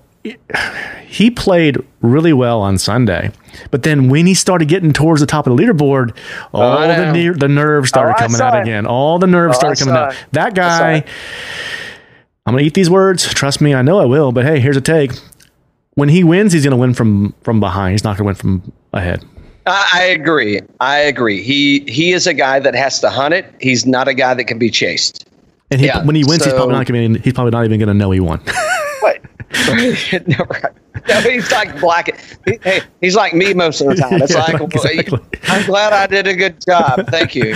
[1.07, 3.31] he played really well on Sunday,
[3.71, 6.15] but then when he started getting towards the top of the leaderboard,
[6.53, 8.61] oh, all oh, the ne- the nerves started oh, coming out it.
[8.61, 8.85] again.
[8.85, 10.13] All the nerves oh, started coming out.
[10.13, 10.17] It.
[10.31, 11.03] That guy,
[12.45, 13.31] I'm gonna eat these words.
[13.33, 14.31] Trust me, I know I will.
[14.31, 15.11] But hey, here's a take:
[15.93, 17.93] when he wins, he's gonna win from from behind.
[17.93, 19.23] He's not gonna win from ahead.
[19.67, 20.61] I agree.
[20.79, 21.41] I agree.
[21.41, 23.51] He he is a guy that has to hunt it.
[23.59, 25.27] He's not a guy that can be chased.
[25.71, 27.15] And he, yeah, when he wins, so, he's probably not going.
[27.15, 28.39] He's probably not even going to know he won.
[31.07, 32.19] no, he's like black.
[32.45, 34.21] He, hey, he's like me most of the time.
[34.21, 35.19] It's yeah, like, exactly.
[35.43, 37.07] I'm glad I did a good job.
[37.07, 37.55] Thank you.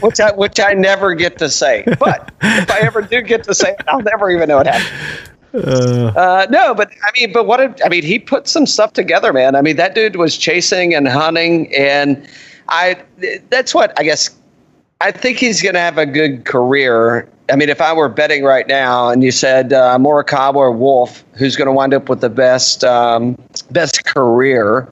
[0.00, 1.84] Which I which I never get to say.
[1.98, 5.30] But if I ever do get to say it, I'll never even know what happened.
[5.54, 7.60] Uh, uh, no, but I mean, but what?
[7.84, 9.54] I mean, he put some stuff together, man.
[9.54, 12.28] I mean, that dude was chasing and hunting, and
[12.68, 13.02] I.
[13.50, 14.30] That's what I guess.
[15.00, 18.42] I think he's going to have a good career I mean, if I were betting
[18.42, 22.20] right now, and you said uh, Morikawa or Wolff, who's going to wind up with
[22.20, 23.36] the best um,
[23.70, 24.90] best career,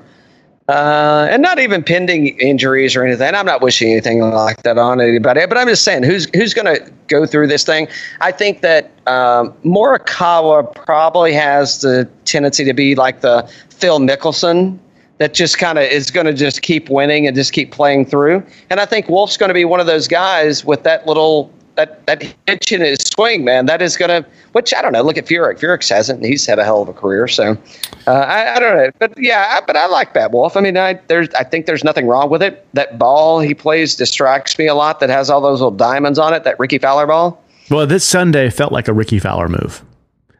[0.68, 3.34] uh, and not even pending injuries or anything.
[3.34, 6.66] I'm not wishing anything like that on anybody, but I'm just saying who's who's going
[6.76, 7.88] to go through this thing.
[8.20, 14.78] I think that um, Morikawa probably has the tendency to be like the Phil Mickelson
[15.22, 18.42] that just kind of is going to just keep winning and just keep playing through.
[18.70, 22.04] And I think Wolff's going to be one of those guys with that little that
[22.06, 24.28] that hitch in his swing, man, that is going to.
[24.50, 25.02] Which I don't know.
[25.02, 25.60] Look at Furyk.
[25.60, 26.24] Furyk hasn't.
[26.24, 27.28] He's had a hell of a career.
[27.28, 27.56] So
[28.06, 28.90] uh, I, I, don't know.
[28.98, 30.56] But yeah, I, but I like Matt Wolff.
[30.56, 32.66] I mean, I there's I think there's nothing wrong with it.
[32.74, 34.98] That ball he plays distracts me a lot.
[34.98, 36.42] That has all those little diamonds on it.
[36.42, 37.40] That Rickie Fowler ball.
[37.70, 39.84] Well, this Sunday felt like a Rickie Fowler move.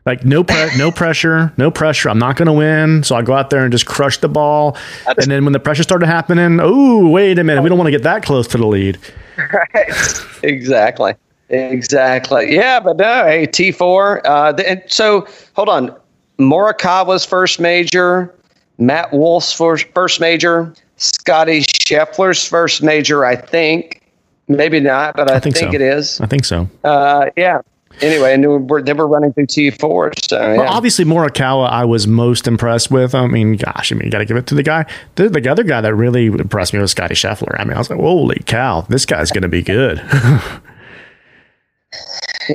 [0.04, 2.10] Like no pre- no pressure, no pressure.
[2.10, 4.72] I'm not going to win, so I go out there and just crush the ball.
[5.04, 7.86] Just, and then when the pressure started happening, oh wait a minute, we don't want
[7.86, 8.98] to get that close to the lead.
[9.36, 10.24] Right.
[10.42, 11.14] Exactly.
[11.48, 12.54] Exactly.
[12.54, 14.20] Yeah, but no, hey, T4.
[14.24, 15.96] Uh, and so hold on.
[16.38, 18.34] Morikawa's first major,
[18.78, 24.02] Matt Wolff's first, first major, Scotty Scheffler's first major, I think.
[24.48, 25.74] Maybe not, but I, I think, think so.
[25.76, 26.20] it is.
[26.20, 26.68] I think so.
[26.82, 27.60] Uh, yeah.
[28.00, 30.28] Anyway, and we're, they were running through T4.
[30.28, 30.57] So, yeah.
[30.57, 33.14] well, obviously, Morikawa, I was most impressed with.
[33.14, 34.87] I mean, gosh, I mean, you got to give it to the guy.
[35.14, 37.55] The, the other guy that really impressed me was Scotty Scheffler.
[37.61, 40.02] I mean, I was like, holy cow, this guy's going to be good.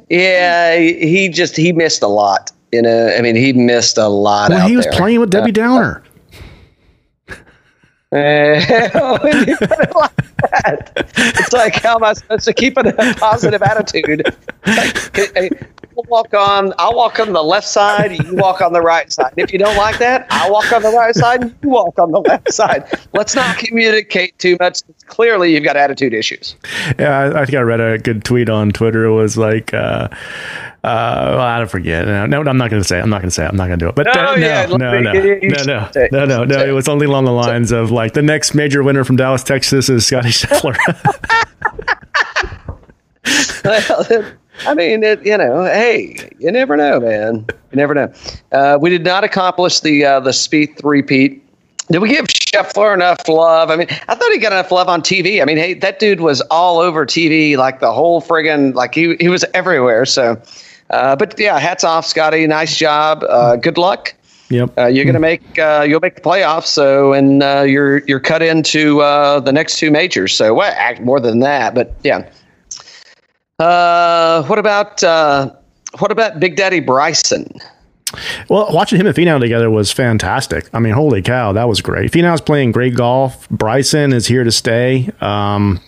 [0.09, 2.51] Yeah, he just he missed a lot.
[2.71, 4.49] You know, I mean, he missed a lot.
[4.49, 4.93] Well, he was there.
[4.93, 6.03] playing with Debbie Downer.
[8.09, 12.77] Uh, when you put it like that, it's like how am I supposed to keep
[12.77, 14.33] a positive attitude?
[14.67, 15.49] It's like, hey,
[15.95, 16.73] we'll walk on.
[16.77, 18.11] I'll walk on the left side.
[18.23, 19.33] You walk on the right side.
[19.37, 21.41] If you don't like that, I'll walk on the right side.
[21.41, 22.85] And you walk on the left side.
[23.13, 24.81] Let's not communicate too much.
[25.07, 26.55] Clearly, you've got attitude issues.
[26.99, 29.05] Yeah, I, I think I read a good tweet on Twitter.
[29.05, 30.09] It was like, uh,
[30.83, 32.05] uh, well, I don't forget.
[32.05, 32.99] No, no, I'm not going to say.
[32.99, 33.01] It.
[33.01, 33.45] I'm not going to say.
[33.45, 33.49] It.
[33.49, 33.95] I'm not going to do it.
[33.95, 36.11] But No, uh, yeah, no, no, let no, me- you- you no, no, it.
[36.11, 36.59] no, no, no.
[36.59, 36.71] It it.
[36.73, 40.05] was only along the lines of like the next major winner from Dallas, Texas is
[40.05, 40.75] Scotty Scheffler.
[43.65, 44.23] Well,
[44.65, 47.45] I mean, it, you know, hey, you never know, man.
[47.71, 48.11] You never know.
[48.51, 51.43] Uh, we did not accomplish the uh, the Speed three-peat.
[51.89, 53.69] Did we give Scheffler enough love?
[53.71, 55.41] I mean, I thought he got enough love on TV.
[55.41, 59.15] I mean, hey, that dude was all over TV, like the whole friggin' like he
[59.19, 60.05] he was everywhere.
[60.05, 60.41] So,
[60.89, 62.45] uh, but yeah, hats off, Scotty.
[62.47, 63.23] Nice job.
[63.29, 64.13] Uh, good luck.
[64.49, 64.77] yep.
[64.77, 66.65] Uh, you're gonna make uh, you'll make the playoffs.
[66.67, 70.35] So, and uh, you're you're cut into uh, the next two majors.
[70.35, 72.29] So, well, act more than that, but yeah.
[73.59, 75.51] Uh, what about uh,
[75.99, 77.49] what about Big Daddy Bryson?
[78.49, 80.69] Well, watching him and Finau together was fantastic.
[80.73, 82.11] I mean, holy cow, that was great.
[82.11, 83.49] Finau's playing great golf.
[83.49, 85.09] Bryson is here to stay.
[85.19, 85.81] Um,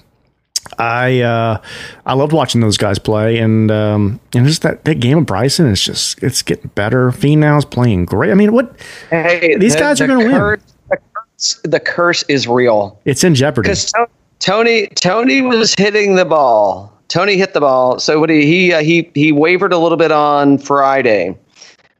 [0.78, 1.62] I uh,
[2.06, 5.68] I loved watching those guys play, and um, and just that, that game of Bryson
[5.68, 7.12] is just it's getting better.
[7.12, 8.32] Finau's playing great.
[8.32, 8.76] I mean, what
[9.10, 10.60] Hey, These guys are gonna win.
[10.90, 13.70] The curse, the curse is real it's in jeopardy.
[13.70, 13.94] because
[14.40, 16.99] Tony Tony was hitting the ball.
[17.10, 18.00] Tony hit the ball.
[18.00, 21.38] So what he he uh, he he wavered a little bit on Friday.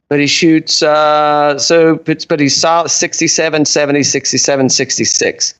[0.08, 5.54] But he shoots uh so but, he's solid 67 70 67 66.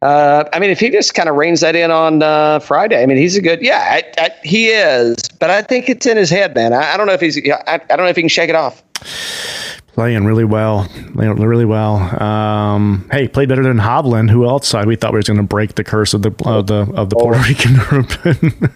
[0.00, 3.06] Uh, I mean, if he just kind of reins that in on uh, Friday, I
[3.06, 3.62] mean, he's a good.
[3.62, 6.72] Yeah, I, I, he is, but I think it's in his head, man.
[6.72, 7.38] I, I don't know if he's.
[7.38, 8.82] I, I don't know if he can shake it off.
[9.92, 11.96] Playing really well, playing really well.
[12.22, 15.74] Um, hey, played better than Hovland, who else we thought we was going to break
[15.74, 18.68] the curse of the of the of the Puerto Rican Open.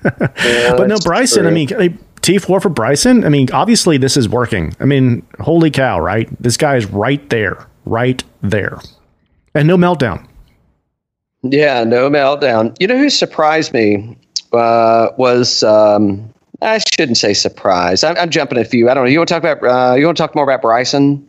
[0.77, 1.47] but no, Bryson.
[1.47, 3.25] I mean, T four for Bryson.
[3.25, 4.75] I mean, obviously this is working.
[4.81, 6.29] I mean, holy cow, right?
[6.41, 8.79] This guy is right there, right there,
[9.55, 10.27] and no meltdown.
[11.43, 12.77] Yeah, no meltdown.
[12.81, 14.17] You know who surprised me
[14.53, 18.05] uh, was um, I shouldn't say surprised.
[18.05, 18.89] I'm, I'm jumping a few.
[18.89, 19.11] I don't know.
[19.11, 19.93] You want to talk about?
[19.93, 21.27] Uh, you want to talk more about Bryson?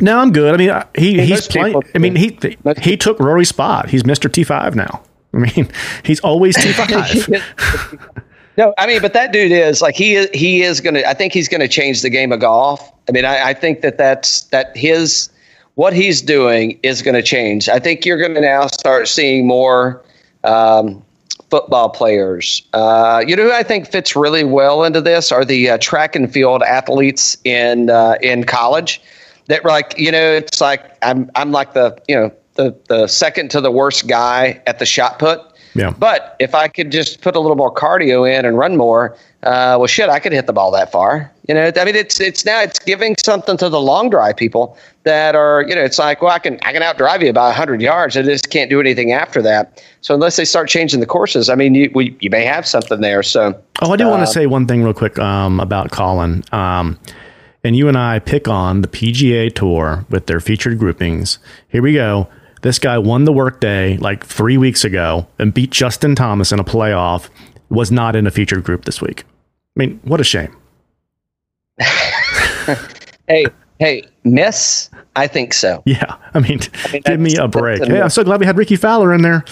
[0.00, 0.54] No, I'm good.
[0.54, 1.68] I mean, I- he he's playing.
[1.74, 2.38] people- I mean, he
[2.80, 3.90] he took Rory's spot.
[3.90, 5.02] He's Mister T five now.
[5.34, 5.68] I mean,
[6.04, 7.28] he's always T five.
[8.56, 10.28] No, I mean, but that dude is like he is.
[10.34, 11.08] He is going to.
[11.08, 12.92] I think he's going to change the game of golf.
[13.08, 15.30] I mean, I, I think that that's that his
[15.76, 17.68] what he's doing is going to change.
[17.70, 20.04] I think you're going to now start seeing more
[20.44, 21.02] um,
[21.50, 22.62] football players.
[22.72, 26.16] Uh, you know who I think fits really well into this are the uh, track
[26.16, 29.02] and field athletes in uh, in college.
[29.46, 33.50] That like you know, it's like I'm I'm like the you know the the second
[33.50, 35.40] to the worst guy at the shot put.
[35.74, 35.92] Yeah.
[35.96, 39.76] But if I could just put a little more cardio in and run more, uh,
[39.78, 41.30] well, shit, I could hit the ball that far.
[41.48, 44.76] You know, I mean, it's it's now it's giving something to the long drive people
[45.04, 47.80] that are, you know, it's like, well, I can I can outdrive you about hundred
[47.80, 48.16] yards.
[48.16, 49.82] I just can't do anything after that.
[50.00, 53.00] So unless they start changing the courses, I mean, you we, you may have something
[53.00, 53.22] there.
[53.22, 56.44] So Oh, I do want to say one thing real quick um, about Colin.
[56.52, 56.98] Um,
[57.64, 61.38] and you and I pick on the PGA Tour with their featured groupings.
[61.68, 62.28] Here we go.
[62.62, 66.64] This guy won the workday like three weeks ago and beat Justin Thomas in a
[66.64, 67.28] playoff.
[67.70, 69.24] Was not in a featured group this week.
[69.76, 70.54] I mean, what a shame.
[73.28, 73.46] hey,
[73.78, 75.82] hey, miss, I think so.
[75.86, 76.60] Yeah, I mean,
[76.92, 77.84] mean, give me a break.
[77.84, 79.44] Hey, I'm so glad we had Rickie Fowler in there.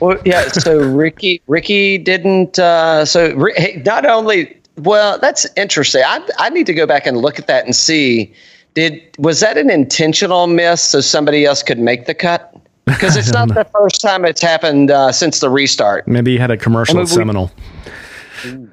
[0.00, 0.48] Well, yeah.
[0.48, 2.58] So Rickie, Rickie didn't.
[2.58, 4.56] Uh, so hey, not only.
[4.78, 6.02] Well, that's interesting.
[6.06, 8.32] I I need to go back and look at that and see.
[8.76, 12.54] Did was that an intentional miss so somebody else could make the cut?
[12.84, 16.06] Because it's not the first time it's happened uh, since the restart.
[16.06, 17.50] Maybe he had a commercial I mean, at
[18.44, 18.68] we-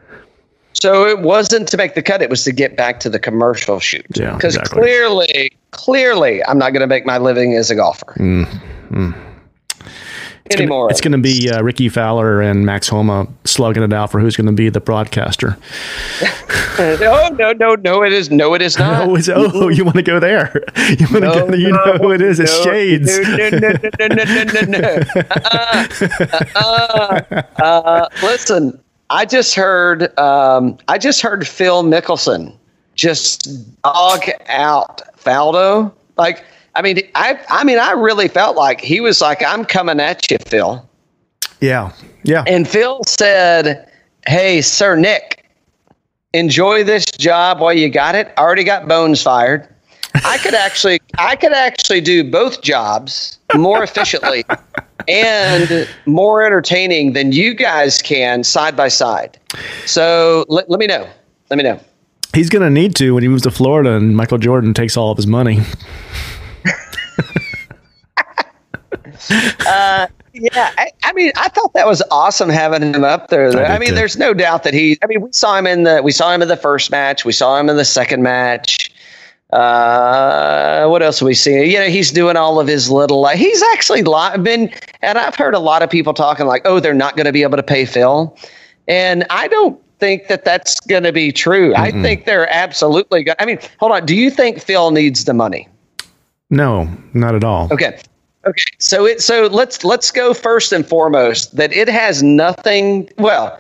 [0.73, 3.79] So it wasn't to make the cut; it was to get back to the commercial
[3.79, 4.05] shoot.
[4.13, 4.81] Yeah, Because exactly.
[4.81, 8.13] clearly, clearly, I'm not going to make my living as a golfer
[10.45, 10.86] it's anymore.
[10.86, 14.19] Gonna, it's going to be uh, Rickie Fowler and Max Homa slugging it out for
[14.19, 15.58] who's going to be the broadcaster.
[16.77, 18.29] no, no, no, no, it is.
[18.29, 19.08] No, it is not.
[19.08, 20.51] no, it's, oh, you want to go there?
[20.99, 21.56] You want to no, go there?
[21.56, 22.39] You no, know it is.
[22.39, 23.19] No, it's Shades.
[23.19, 25.03] No, no, no, no, no, no, no, no.
[26.56, 28.79] Uh-uh, uh, listen,
[29.10, 30.17] I just heard.
[30.19, 32.53] Um, I just heard Phil Mickelson
[32.95, 35.91] just dog out Faldo.
[36.17, 36.43] Like
[36.75, 40.29] I mean, I, I mean, I really felt like he was like, "I'm coming at
[40.29, 40.88] you, Phil."
[41.62, 41.91] Yeah,
[42.23, 42.43] yeah.
[42.47, 43.89] And Phil said,
[44.27, 45.45] "Hey, Sir Nick,
[46.33, 48.33] enjoy this job while you got it.
[48.38, 49.67] I already got bones fired.
[50.25, 54.45] I could actually I could actually do both jobs more efficiently
[55.07, 59.39] and more entertaining than you guys can side by side.
[59.86, 61.07] So let, let me know.
[61.49, 61.79] Let me know.
[62.33, 65.12] He's going to need to when he moves to Florida and Michael Jordan takes all
[65.12, 65.62] of his money.
[70.36, 73.56] Yeah, I, I mean, I thought that was awesome having him up there.
[73.56, 73.95] I I, mean, too.
[73.95, 74.97] there's no doubt that he.
[75.04, 77.23] I mean, we saw him in the we saw him in the first match.
[77.23, 78.91] We saw him in the second match.
[79.52, 81.69] Uh, what else have we seen?
[81.69, 83.21] You know, he's doing all of his little.
[83.21, 84.73] Like, he's actually li- been,
[85.04, 87.43] and I've heard a lot of people talking like, "Oh, they're not going to be
[87.43, 88.36] able to pay Phil,"
[88.88, 91.76] and I don't think that that's going to be true.
[91.76, 93.23] I think they're absolutely.
[93.23, 94.08] Go- I mean, hold on.
[94.08, 95.67] Do you think Phil needs the money?
[96.49, 97.71] No, not at all.
[97.71, 97.99] Okay.
[98.45, 98.63] Okay.
[98.79, 103.60] So it so let's let's go first and foremost that it has nothing well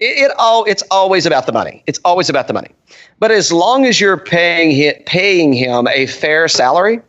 [0.00, 1.82] it, it all it's always about the money.
[1.86, 2.70] It's always about the money.
[3.18, 7.00] But as long as you're paying hi- paying him a fair salary,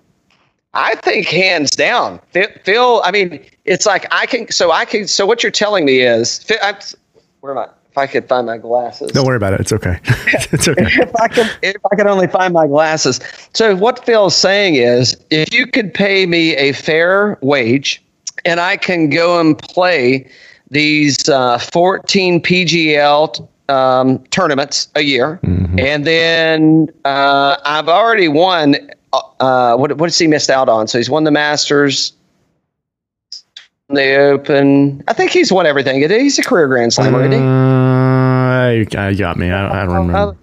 [0.74, 2.20] I think hands down,
[2.64, 3.02] Phil.
[3.04, 4.52] I mean, it's like I can.
[4.52, 5.08] So I can.
[5.08, 6.76] So what you're telling me is, I'm,
[7.42, 7.79] where am I?
[8.00, 9.60] I could find my glasses Don't worry about it.
[9.60, 10.00] It's okay.
[10.52, 10.86] it's okay.
[10.88, 13.20] if I could if I could only find my glasses.
[13.54, 18.04] So what Phil's saying is if you could pay me a fair wage
[18.46, 20.30] and I can go and play
[20.72, 25.40] these uh, 14 PGL um, tournaments a year,
[25.78, 28.76] and then uh, I've already won.
[29.12, 30.88] Uh, what what has he missed out on?
[30.88, 32.14] So he's won the Masters,
[33.90, 35.04] the Open.
[35.08, 36.02] I think he's won everything.
[36.10, 37.38] He's a career Grand Slammer, isn't he?
[37.40, 39.50] Uh, you, you got me.
[39.50, 40.18] I, I don't remember.
[40.18, 40.34] Uh,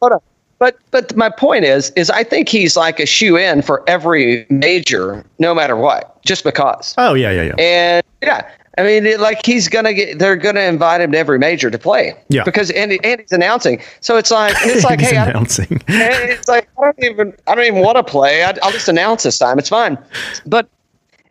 [0.00, 0.20] hold on.
[0.58, 4.46] But but my point is is I think he's like a shoe in for every
[4.48, 6.94] major, no matter what, just because.
[6.96, 7.54] Oh yeah, yeah, yeah.
[7.58, 11.38] And yeah, I mean, it, like he's gonna get, they're gonna invite him to every
[11.38, 12.14] major to play.
[12.30, 12.42] Yeah.
[12.44, 15.82] Because Andy, Andy's announcing, so it's like it's like hey, I, announcing.
[15.88, 18.42] it's like I don't even I don't even want to play.
[18.42, 19.58] I, I'll just announce this time.
[19.58, 19.98] It's fine.
[20.46, 20.70] But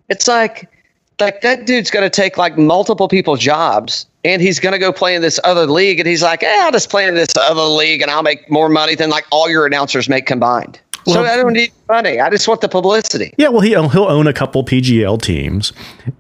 [0.08, 0.70] it's like
[1.20, 4.92] like that dude's going to take like multiple people's jobs and he's going to go
[4.92, 7.62] play in this other league and he's like, eh, I'll just play in this other
[7.62, 10.80] league and I'll make more money than like all your announcers make combined.
[11.06, 12.20] so Well- I don't need money.
[12.20, 13.34] I just want the publicity.
[13.38, 15.72] Yeah, well, he he'll own a couple PGL teams,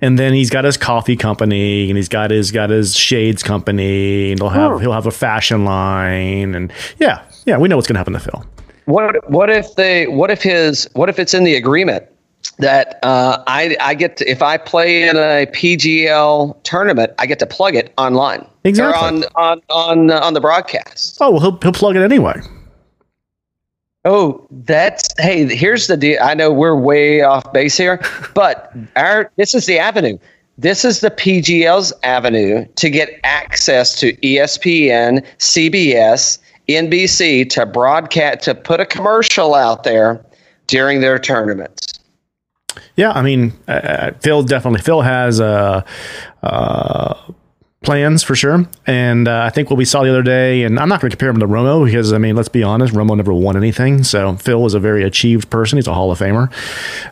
[0.01, 4.31] and then he's got his coffee company, and he's got his got his shades company,
[4.31, 4.77] and he'll have Oh.
[4.77, 8.19] he'll have a fashion line, and yeah, yeah, we know what's going to happen to
[8.19, 8.45] Phil.
[8.85, 12.03] What what if they what if his what if it's in the agreement
[12.57, 17.39] that uh, I I get to if I play in a PGL tournament I get
[17.39, 18.93] to plug it online Exactly.
[18.93, 21.17] or on on on uh, on the broadcast.
[21.21, 22.41] Oh well, he'll he'll plug it anyway.
[24.05, 25.53] Oh, that's hey.
[25.55, 26.19] Here's the deal.
[26.21, 27.99] I know we're way off base here,
[28.35, 30.17] but our this is the avenue.
[30.57, 36.39] This is the PGL's avenue to get access to ESPN, CBS,
[36.69, 40.23] NBC to broadcast to put a commercial out there
[40.67, 41.94] during their tournaments.
[42.95, 45.83] Yeah, I mean, uh, uh, Phil definitely Phil has uh,
[46.43, 47.31] uh,
[47.81, 50.89] plans for sure, and uh, I think what we saw the other day, and I'm
[50.89, 53.33] not going to compare him to Romo because I mean, let's be honest, Romo never
[53.33, 55.77] won anything, so Phil was a very achieved person.
[55.77, 56.51] He's a Hall of Famer,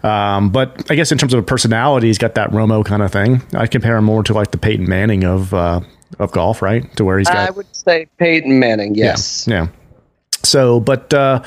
[0.04, 3.12] um, but I guess in terms of a personality, he's got that Romo kind of
[3.12, 3.42] thing.
[3.54, 5.82] I compare him more to like the Peyton Manning of uh,
[6.20, 6.94] of golf, right?
[6.98, 8.96] To where he's got I would say Peyton Manning.
[8.96, 9.48] Yes.
[9.48, 9.68] yeah.
[10.44, 11.42] So, but uh,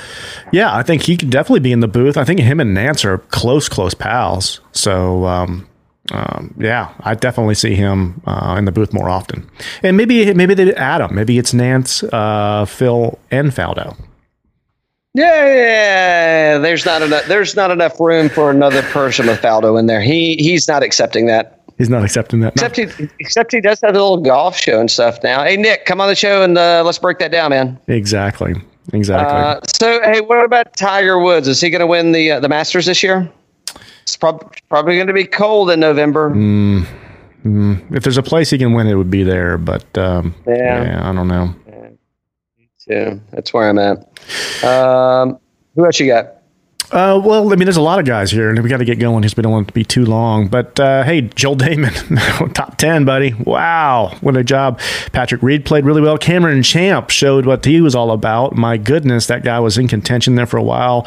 [0.53, 2.17] yeah, I think he can definitely be in the booth.
[2.17, 4.61] I think him and Nance are close, close pals.
[4.73, 5.69] So, um,
[6.13, 9.49] um, yeah, I definitely see him uh, in the booth more often.
[9.83, 11.15] And maybe maybe they add him.
[11.15, 13.97] Maybe it's Nance, uh, Phil, and Faldo.
[15.15, 17.25] Yeah, there's not enough.
[17.25, 20.01] There's not enough room for another person with Faldo in there.
[20.01, 21.61] He he's not accepting that.
[21.79, 22.57] He's not accepting that.
[22.57, 22.67] No.
[22.67, 25.43] Except he, except he does have a little golf show and stuff now.
[25.43, 27.79] Hey Nick, come on the show and uh, let's break that down, man.
[27.89, 28.55] Exactly.
[28.93, 29.37] Exactly.
[29.37, 31.49] Uh, so hey, what about Tiger Woods?
[31.49, 33.31] Is he going to win the uh, the Masters this year?
[34.03, 36.33] It's prob- probably going to be cold in November.
[37.93, 39.59] if there's a place he can win, it would be there.
[39.59, 40.83] But um, Yeah.
[40.85, 41.55] yeah, I don't know.
[42.89, 43.99] Yeah, that's where I'm at.
[44.65, 45.41] Um,
[45.75, 46.36] who else you got?
[46.93, 49.01] Uh, well, I mean, there's a lot of guys here, and we got to get
[49.01, 50.47] going because we don't want it to be too long.
[50.47, 53.35] But uh, hey, Joel Dahmen, top ten, buddy.
[53.35, 54.79] Wow, what a job!
[55.11, 56.17] Patrick Reed played really well.
[56.17, 58.55] Cameron Champ showed what he was all about.
[58.55, 61.03] My goodness, that guy was in contention there for a while.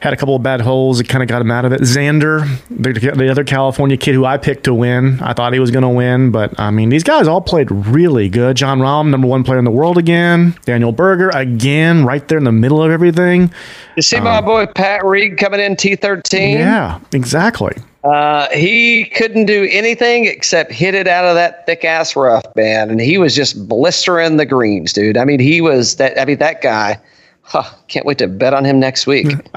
[0.00, 1.82] Had a couple of bad holes that kind of got him out of it.
[1.82, 5.70] Xander, the, the other California kid who I picked to win, I thought he was
[5.70, 8.56] going to win, but I mean, these guys all played really good.
[8.56, 10.56] Jon Rahm, number one player in the world again.
[10.64, 13.52] Daniel Berger again, right there in the middle of everything.
[13.96, 16.54] You see my boy Pat Reed coming in T13.
[16.54, 17.76] Yeah, exactly.
[18.04, 22.90] Uh, he couldn't do anything except hit it out of that thick ass rough, man.
[22.90, 25.16] And he was just blistering the greens, dude.
[25.16, 26.20] I mean, he was that.
[26.20, 27.00] I mean, that guy.
[27.42, 29.26] Huh, can't wait to bet on him next week.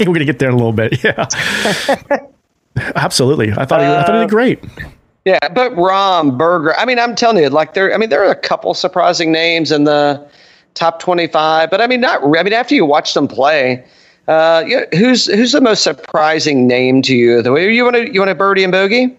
[0.00, 1.04] We're gonna get there in a little bit.
[1.04, 1.26] Yeah,
[2.96, 3.52] absolutely.
[3.52, 4.64] I thought he, I thought he did great.
[5.24, 6.74] Yeah, but Rahm, Berger.
[6.78, 7.92] I mean, I'm telling you, like there.
[7.94, 10.26] I mean, there are a couple surprising names in the
[10.74, 12.22] top 25, but I mean, not.
[12.22, 13.84] I mean, after you watch them play,
[14.28, 17.42] uh, you know, who's who's the most surprising name to you?
[17.42, 19.16] The way you want to you want to birdie and bogey.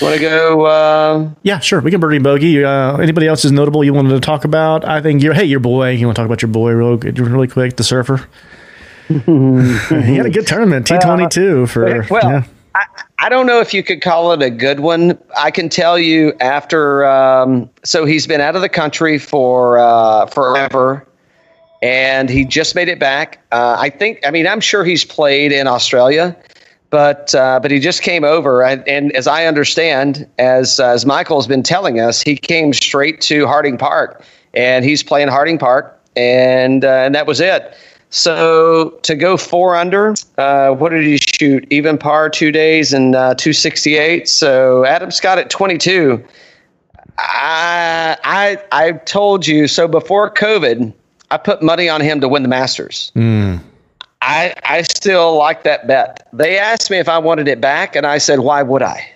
[0.00, 0.64] You want to go?
[0.64, 1.80] Uh, Yeah, sure.
[1.80, 2.64] We can birdie and bogey.
[2.64, 4.84] Uh, anybody else is notable you wanted to talk about?
[4.84, 5.34] I think you're.
[5.34, 5.90] Hey, your boy.
[5.90, 7.76] You want to talk about your boy real really quick?
[7.76, 8.28] The surfer.
[9.08, 10.86] he had a good tournament.
[10.86, 12.06] T twenty two for.
[12.10, 12.44] well, yeah.
[12.74, 12.84] I,
[13.20, 15.18] I don't know if you could call it a good one.
[15.36, 17.04] I can tell you after.
[17.06, 21.06] Um, so he's been out of the country for uh, forever,
[21.84, 23.44] and he just made it back.
[23.52, 24.18] Uh, I think.
[24.26, 26.34] I mean, I'm sure he's played in Australia,
[26.88, 31.46] but uh, but he just came over, and, and as I understand, as as Michael's
[31.46, 34.24] been telling us, he came straight to Harding Park,
[34.54, 37.76] and he's playing Harding Park, and uh, and that was it.
[38.08, 41.66] So to go four under, uh, what did he shoot?
[41.70, 44.28] Even par two days and uh, 268.
[44.28, 46.24] So Adam Scott at 22.
[47.18, 50.94] I I I told you so before COVID.
[51.30, 53.12] I put money on him to win the Masters.
[54.22, 56.28] I I still like that bet.
[56.32, 59.06] They asked me if I wanted it back, and I said, "Why would I?"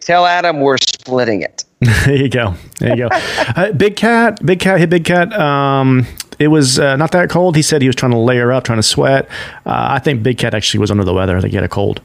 [0.00, 1.64] Tell Adam we're splitting it.
[2.04, 2.54] There you go.
[2.78, 3.16] There you go.
[3.56, 5.32] uh, big cat, big cat, hit big cat.
[5.32, 6.06] Um,
[6.38, 7.56] it was uh, not that cold.
[7.56, 9.28] He said he was trying to layer up, trying to sweat.
[9.66, 11.36] Uh, I think big cat actually was under the weather.
[11.36, 12.00] I think he had a cold.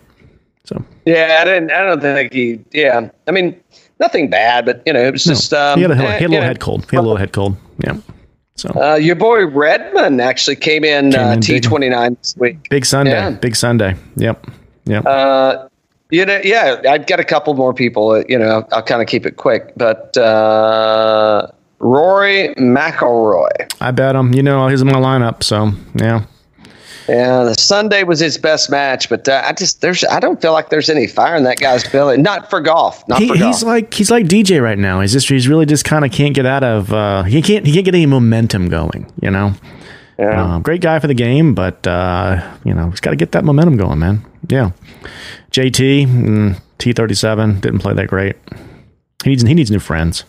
[0.66, 1.72] So Yeah, I didn't.
[1.72, 2.60] I don't think he.
[2.72, 3.60] Yeah, I mean,
[4.00, 5.54] nothing bad, but you know, it was just.
[5.54, 6.90] Um, he had a, he eh, had a you little know, head cold.
[6.90, 7.56] He had a little head cold.
[7.84, 7.98] Yeah.
[8.58, 11.64] So Uh, your boy Redman actually came in, uh, in big.
[11.64, 12.70] T29 this week.
[12.70, 13.12] big Sunday.
[13.12, 13.30] Yeah.
[13.32, 13.96] Big Sunday.
[14.16, 14.48] Yep.
[14.86, 15.06] Yep.
[15.06, 15.68] Uh,
[16.12, 18.12] you know, yeah, I've got a couple more people.
[18.12, 21.48] uh, You know, I'll, I'll kind of keep it quick, but uh,
[21.80, 23.50] Rory McIlroy.
[23.82, 24.34] I bet him.
[24.34, 25.44] You know, he's in my lineup.
[25.44, 26.24] So yeah.
[27.08, 30.54] Yeah, the Sunday was his best match, but uh, I just there's I don't feel
[30.54, 32.18] like there's any fire in that guy's belly.
[32.18, 33.08] Not for golf.
[33.08, 33.56] Not He, for golf.
[33.56, 35.02] he's like he's like DJ right now.
[35.02, 37.74] He's just he's really just kind of can't get out of uh, he can't he
[37.74, 39.12] can't get any momentum going.
[39.22, 39.54] You know.
[40.18, 40.56] yeah.
[40.56, 43.46] Um, great guy for the game, but uh, you know he's got to get that
[43.46, 44.26] momentum going, man.
[44.50, 44.72] Yeah,
[45.52, 48.36] JT mm, T thirty seven didn't play that great.
[49.24, 50.24] He needs he needs new friends.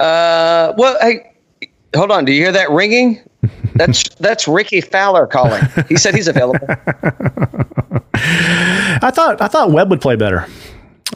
[0.00, 1.32] Uh, well, hey,
[1.94, 2.24] hold on.
[2.24, 3.20] Do you hear that ringing?
[3.74, 5.62] That's that's Rickie Fowler calling.
[5.88, 6.66] He said he's available.
[8.14, 10.46] I thought I thought Webb would play better.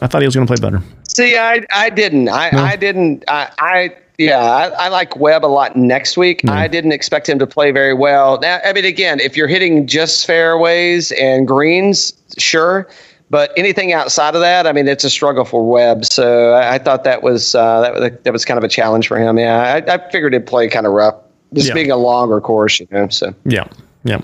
[0.01, 0.83] I thought he was going to play better.
[1.07, 2.29] See, I I didn't.
[2.29, 3.23] I I didn't.
[3.27, 4.39] I I yeah.
[4.39, 6.47] I, I like Webb a lot next week.
[6.49, 8.39] I didn't expect him to play very well.
[8.39, 12.87] Now, I mean, again, if you're hitting just fairways and greens, sure.
[13.29, 16.05] But anything outside of that, I mean, it's a struggle for Webb.
[16.05, 19.17] So I, I thought that was uh, that that was kind of a challenge for
[19.17, 19.37] him.
[19.37, 21.15] Yeah, I, I figured he'd play kind of rough,
[21.53, 21.73] just Yeah.
[21.73, 23.07] being a longer course, you know.
[23.09, 23.33] So.
[23.45, 23.65] Yeah,
[24.03, 24.21] yeah.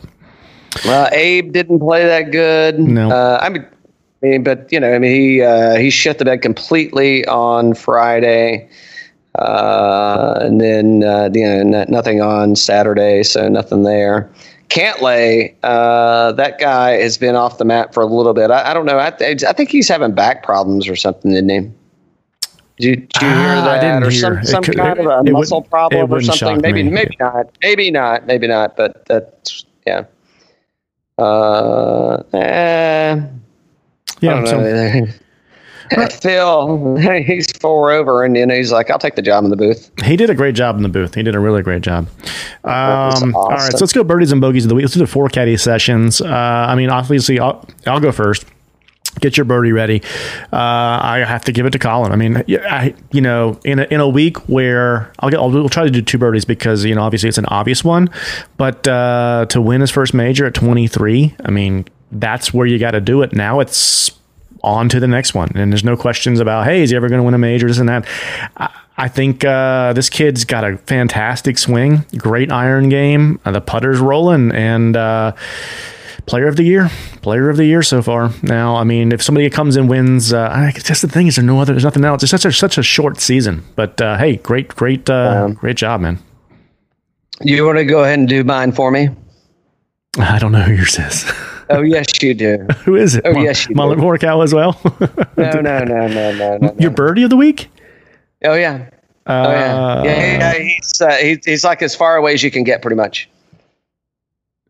[0.85, 2.79] Uh, Abe didn't play that good.
[2.79, 3.09] No.
[3.09, 3.65] Uh, I mean,
[4.23, 7.73] I mean, but you know, I mean, he uh, he shit the bed completely on
[7.75, 8.67] Friday,
[9.35, 14.29] uh, and then uh, you know, no- nothing on Saturday, so nothing there.
[14.69, 18.49] Cantlay, uh, that guy has been off the map for a little bit.
[18.49, 18.97] I, I don't know.
[18.97, 21.71] I, th- I think he's having back problems or something, didn't he?
[22.77, 24.19] Did you, did you hear Ah, I that, didn't or hear.
[24.21, 26.59] some, some could- kind it- of a muscle problem or something?
[26.61, 26.89] Maybe, me.
[26.89, 27.45] maybe not.
[27.61, 28.25] Maybe not.
[28.25, 28.75] Maybe not.
[28.75, 30.05] But that's yeah.
[31.19, 33.29] Uh, eh, I
[34.21, 35.05] Yeah, so.
[36.21, 39.55] Phil, he's four over, and you know he's like, "I'll take the job in the
[39.55, 41.13] booth." he did a great job in the booth.
[41.13, 42.07] He did a really great job.
[42.63, 44.83] Um, All right, so let's go birdies and bogeys of the week.
[44.83, 46.19] Let's do the four caddy sessions.
[46.21, 48.45] Uh, I mean, obviously, I'll, I'll go first.
[49.23, 50.01] Get your birdie ready.
[50.51, 52.11] Uh, I have to give it to Collin.
[52.11, 55.69] I mean, I, you know, in a, in a week where I'll get, I'll, we'll
[55.69, 58.09] try to do two birdies because you know, obviously, it's an obvious one.
[58.57, 62.91] But uh, to win his first major at 23, I mean, that's where you got
[62.91, 63.31] to do it.
[63.31, 64.11] Now it's
[64.61, 65.53] on to the next one.
[65.55, 67.79] And there's no questions about, hey, is he ever going to win a major, this
[67.79, 68.05] and that.
[68.57, 73.39] I, I think uh, this kid's got a fantastic swing, great iron game.
[73.45, 75.31] Uh, the putter's rolling, and uh,
[76.25, 76.89] player of the year,
[77.21, 78.31] player of the year so far.
[78.41, 81.35] Now, I mean, if somebody comes and wins, uh, I guess that's the thing is
[81.35, 82.23] there no other, there's nothing else.
[82.23, 86.01] It's such a such a short season, but uh, hey, great, great, uh, great job,
[86.01, 86.19] man.
[87.41, 89.09] You want to go ahead and do mine for me?
[90.17, 91.25] I don't know who yours is.
[91.69, 92.57] Oh yes, you do.
[92.85, 93.23] who is it?
[93.25, 93.97] Oh, yes, you Mullet.
[93.97, 94.79] Morcow as well.
[95.37, 96.75] No, no, no, no, no, no.
[96.77, 97.69] Your birdie of the week.
[98.43, 98.89] Oh yeah.
[99.25, 99.75] Oh yeah.
[99.75, 100.53] Uh, yeah, yeah, yeah.
[100.59, 103.29] He's, uh, he's he's like as far away as you can get, pretty much.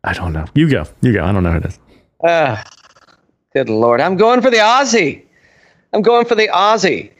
[0.04, 0.44] I don't know.
[0.54, 0.84] You go.
[1.00, 1.24] You go.
[1.24, 1.78] I don't know who it is.
[2.22, 2.62] Uh,
[3.54, 4.00] Good Lord.
[4.00, 5.22] I'm going for the Aussie.
[5.92, 7.10] I'm going for the Aussie.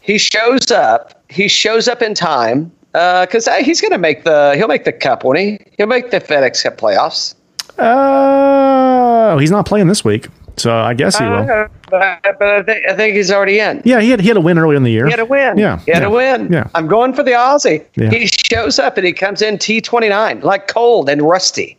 [0.00, 1.24] He shows up.
[1.30, 4.92] He shows up in time because uh, he's going to make the he'll make the
[4.92, 5.58] cup, won't he?
[5.76, 7.34] He'll make the FedEx Cup playoffs.
[7.78, 11.48] Uh, he's not playing this week, so I guess he will.
[11.50, 13.82] Uh, but, but I, think, I think he's already in.
[13.84, 15.06] Yeah, he had he had a win earlier in the year.
[15.06, 15.56] He had a win.
[15.56, 16.52] Yeah, he had yeah, a win.
[16.52, 17.86] Yeah, I'm going for the Aussie.
[17.94, 18.10] Yeah.
[18.10, 21.77] He shows up and he comes in T29 like cold and rusty.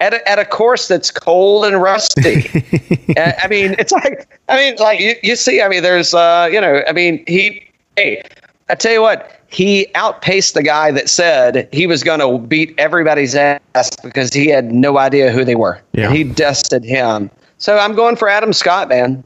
[0.00, 2.48] At a, at a course that's cold and rusty.
[3.16, 6.48] Uh, I mean, it's like, I mean, like you, you see, I mean, there's, uh,
[6.52, 7.60] you know, I mean, he,
[7.96, 8.22] hey,
[8.68, 12.72] I tell you what, he outpaced the guy that said he was going to beat
[12.78, 15.80] everybody's ass because he had no idea who they were.
[15.92, 16.12] Yeah.
[16.12, 17.30] He dusted him.
[17.58, 19.24] So I'm going for Adam Scott, man.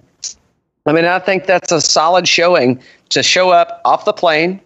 [0.87, 4.61] I mean, I think that's a solid showing to show up off the plane.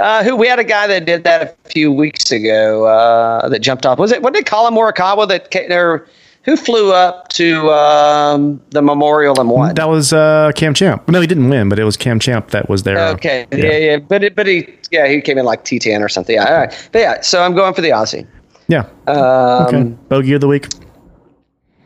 [0.00, 3.60] Uh, who we had a guy that did that a few weeks ago uh, that
[3.60, 3.98] jumped off.
[3.98, 6.06] Was it what did him Morikawa that or
[6.44, 9.74] who flew up to um, the memorial and won?
[9.76, 11.08] that was uh, Cam Champ.
[11.08, 12.98] No, he didn't win, but it was Cam Champ that was there.
[13.10, 16.08] Okay, yeah, yeah, but it, but he yeah he came in like T ten or
[16.08, 16.34] something.
[16.34, 17.20] Yeah, all right, but yeah.
[17.20, 18.26] So I'm going for the Aussie.
[18.68, 18.86] yeah.
[19.06, 20.66] Um, Okay, bogey of the week.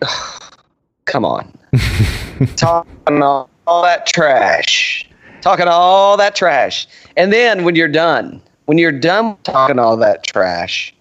[1.05, 1.53] Come on,
[2.57, 3.49] talking all
[3.83, 5.09] that trash,
[5.41, 6.87] talking all that trash,
[7.19, 10.95] and then when you're done, when you're done talking all that trash,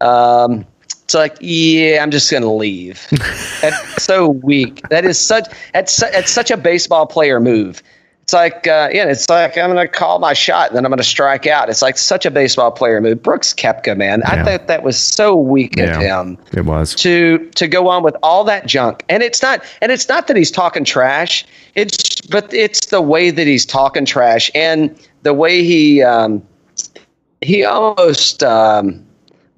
[0.00, 0.64] um,
[1.04, 3.06] it's like, yeah, I'm just gonna leave.
[3.60, 4.80] that's so weak.
[4.88, 5.52] That is such.
[5.74, 7.82] That's that's such a baseball player move.
[8.22, 11.02] It's like, uh, yeah, it's like I'm gonna call my shot and then I'm gonna
[11.02, 11.68] strike out.
[11.68, 13.20] It's like such a baseball player move.
[13.22, 16.00] Brooks Koepka, man, I thought that was so weak of Yeah.
[16.20, 16.94] him It was.
[16.96, 20.36] to to go on with all that junk and it's not and it's not that
[20.36, 25.62] he's talking trash it's but it's the way that he's talking trash and the way
[25.62, 26.42] he um
[27.40, 29.04] he almost um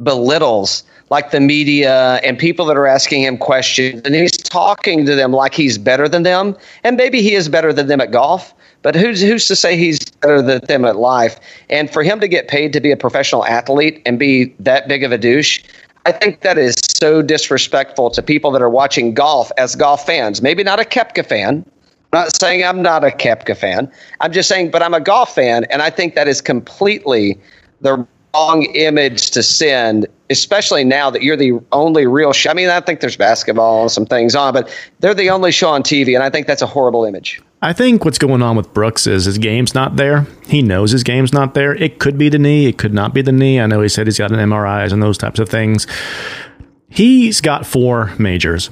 [0.02, 5.14] belittles like the media and people that are asking him questions and he's talking to
[5.14, 8.54] them like he's better than them and maybe he is better than them at golf
[8.82, 11.38] but who's who's to say he's better than them at life
[11.70, 15.04] and for him to get paid to be a professional athlete and be that big
[15.04, 15.62] of a douche
[16.06, 20.42] I think that is so disrespectful to people that are watching golf as golf fans.
[20.42, 21.64] Maybe not a Koepka fan.
[22.14, 23.90] Not saying I'm not a Koepka fan.
[24.20, 27.36] I'm just saying, but I'm a golf fan, and I think that is completely
[27.80, 32.50] the wrong image to send, especially now that you're the only real show.
[32.50, 35.70] I mean, I think there's basketball and some things on, but they're the only show
[35.70, 37.42] on TV, and I think that's a horrible image.
[37.62, 40.24] I think what's going on with Brooks is his game's not there.
[40.46, 41.74] He knows his game's not there.
[41.74, 42.68] It could be the knee.
[42.68, 43.58] It could not be the knee.
[43.58, 45.88] I know he said he's got an MRIs and those types of things.
[46.88, 48.70] He's got four majors,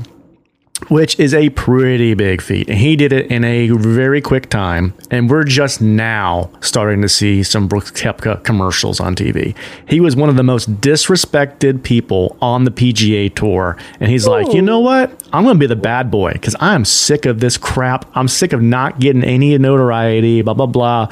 [0.88, 2.68] which is a pretty big feat.
[2.68, 4.94] And he did it in a very quick time.
[5.10, 9.56] And we're just now starting to see some Brooks Koepka commercials on TV.
[9.88, 13.76] He was one of the most disrespected people on the PGA Tour.
[14.00, 15.10] And he's like, you know what?
[15.32, 18.10] I'm going to be the bad boy because I'm sick of this crap.
[18.16, 21.08] I'm sick of not getting any notoriety, blah, blah, blah.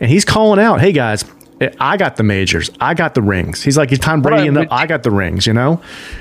[0.00, 1.24] And he's calling out, hey guys,
[1.78, 2.70] I got the majors.
[2.80, 3.62] I got the rings.
[3.62, 5.80] He's like, it's Tom Brady, and I got the rings, you know?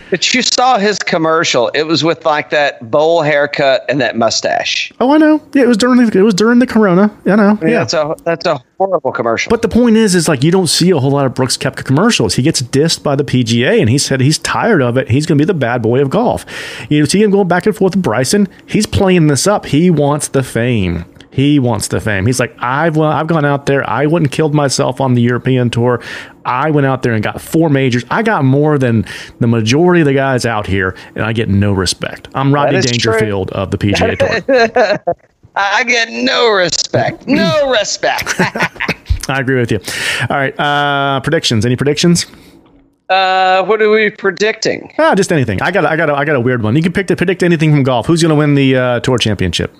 [0.09, 1.69] But you saw his commercial.
[1.69, 4.91] It was with like that bowl haircut and that mustache.
[4.99, 5.41] Oh, I know.
[5.53, 7.15] Yeah, it was during the it was during the Corona.
[7.25, 7.57] I know.
[7.61, 7.79] Yeah, Yeah.
[7.79, 9.49] that's a that's a horrible commercial.
[9.49, 11.85] But the point is, is like you don't see a whole lot of Brooks Koepka
[11.85, 12.33] commercials.
[12.33, 15.09] He gets dissed by the PGA, and he said he's tired of it.
[15.09, 16.45] He's going to be the bad boy of golf.
[16.89, 18.47] You see him going back and forth with Bryson.
[18.65, 19.67] He's playing this up.
[19.67, 21.05] He wants the fame.
[21.39, 22.25] He wants the fame.
[22.25, 23.89] He's like, I've well, I've gone out there.
[23.89, 26.01] I and killed myself on the European tour.
[26.43, 28.03] I went out there and got four majors.
[28.11, 29.05] I got more than
[29.39, 32.27] the majority of the guys out here, and I get no respect.
[32.35, 33.13] I'm Rodney is true.
[33.13, 34.17] Dangerfield of the PGA
[35.05, 35.15] Tour.
[35.55, 37.25] I get no respect.
[37.25, 38.35] No respect.
[39.29, 39.79] I agree with you.
[40.29, 41.65] All right, uh, predictions.
[41.65, 42.25] Any predictions?
[43.09, 44.93] uh, what are we predicting?
[44.99, 45.61] Ah, just anything.
[45.61, 46.75] I got, I got, a, I got a weird one.
[46.75, 48.07] You can pick to predict anything from golf.
[48.07, 49.73] Who's going to win the uh, tour championship?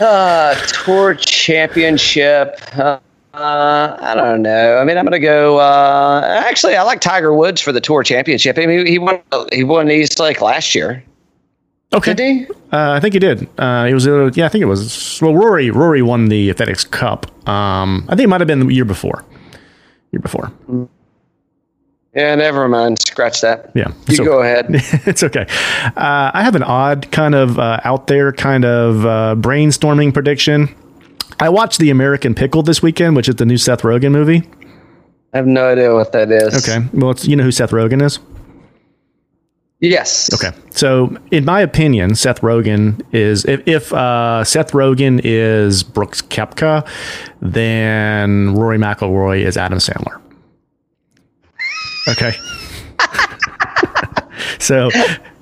[0.00, 2.58] Uh, tour championship.
[2.76, 2.98] Uh,
[3.34, 4.78] uh, I don't know.
[4.78, 5.58] I mean, I'm going to go.
[5.58, 8.58] Uh, actually, I like Tiger Woods for the tour championship.
[8.58, 9.20] I mean, he won.
[9.52, 11.02] He won East Lake last year.
[11.92, 12.46] Okay, Did he?
[12.72, 13.48] Uh, I think he did.
[13.56, 15.20] Uh, it was, yeah, I think it was.
[15.22, 17.26] Well, Rory, Rory won the FedEx Cup.
[17.48, 19.24] Um, I think it might have been the year before.
[20.10, 20.50] Year before.
[22.14, 23.00] Yeah, never mind.
[23.00, 23.70] Scratch that.
[23.74, 23.92] Yeah.
[24.08, 24.66] You So- go ahead.
[24.70, 25.46] it's okay.
[25.96, 30.74] Uh, I have an odd kind of uh, out there kind of uh, brainstorming prediction.
[31.40, 34.48] I watched The American Pickle this weekend, which is the new Seth Rogen movie.
[35.32, 36.68] I have no idea what that is.
[36.68, 36.86] Okay.
[36.92, 38.20] Well, it's, you know who Seth Rogen is?
[39.80, 40.32] Yes.
[40.32, 40.56] Okay.
[40.70, 46.88] So, in my opinion, Seth Rogen is if, if uh, Seth Rogen is Brooks Koepka,
[47.42, 50.20] then Rory McIlroy is Adam Sandler.
[52.08, 52.32] Okay.
[54.58, 54.90] so,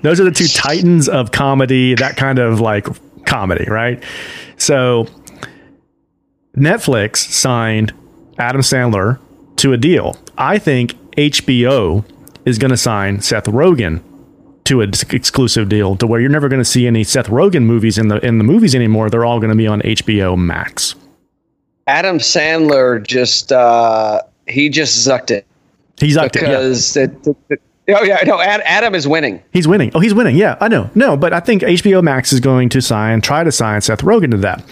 [0.02, 1.94] those are the two titans of comedy.
[1.94, 2.86] That kind of like
[3.24, 4.02] comedy, right?
[4.56, 5.08] So
[6.56, 7.92] Netflix signed
[8.38, 9.18] Adam Sandler
[9.56, 10.16] to a deal.
[10.36, 12.04] I think HBO
[12.44, 14.02] is going to sign Seth Rogen
[14.64, 17.98] to an exclusive deal to where you're never going to see any Seth Rogen movies
[17.98, 19.10] in the in the movies anymore.
[19.10, 20.94] They're all going to be on HBO Max.
[21.86, 25.46] Adam Sandler just uh, he just zucked it.
[25.98, 27.10] He zucked because it.
[27.86, 27.96] Yeah.
[27.98, 29.42] Oh yeah, no, Adam is winning.
[29.52, 29.90] He's winning.
[29.94, 30.36] Oh, he's winning.
[30.36, 30.88] Yeah, I know.
[30.94, 34.30] No, but I think HBO Max is going to sign, try to sign Seth Rogen
[34.30, 34.64] to that.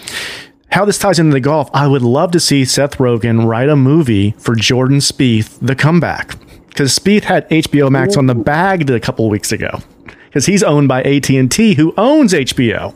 [0.71, 3.75] How this ties into the golf, I would love to see Seth Rogen write a
[3.75, 6.37] movie for Jordan Spieth, The Comeback,
[6.69, 9.79] because Spieth had HBO Max on the bag a couple weeks ago,
[10.25, 12.95] because he's owned by AT and T, who owns HBO.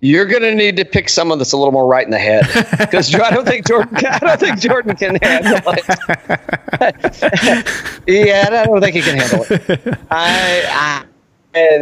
[0.00, 2.46] You're going to need to pick someone that's a little more right in the head
[2.78, 3.96] because I don't think Jordan.
[3.96, 5.84] I don't think Jordan can handle it.
[8.06, 9.98] yeah, I don't think he can handle it.
[10.10, 11.04] I, I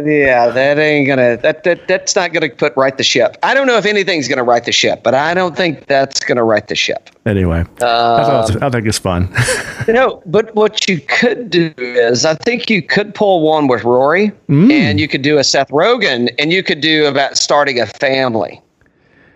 [0.05, 3.37] yeah, that ain't gonna that, that that's not gonna put right the ship.
[3.43, 6.43] I don't know if anything's gonna right the ship, but I don't think that's gonna
[6.43, 7.09] right the ship.
[7.25, 9.33] Anyway, uh, I, I, think it's fun.
[9.87, 13.83] you know, but what you could do is, I think you could pull one with
[13.83, 14.71] Rory, mm.
[14.71, 18.61] and you could do a Seth Rogen, and you could do about starting a family,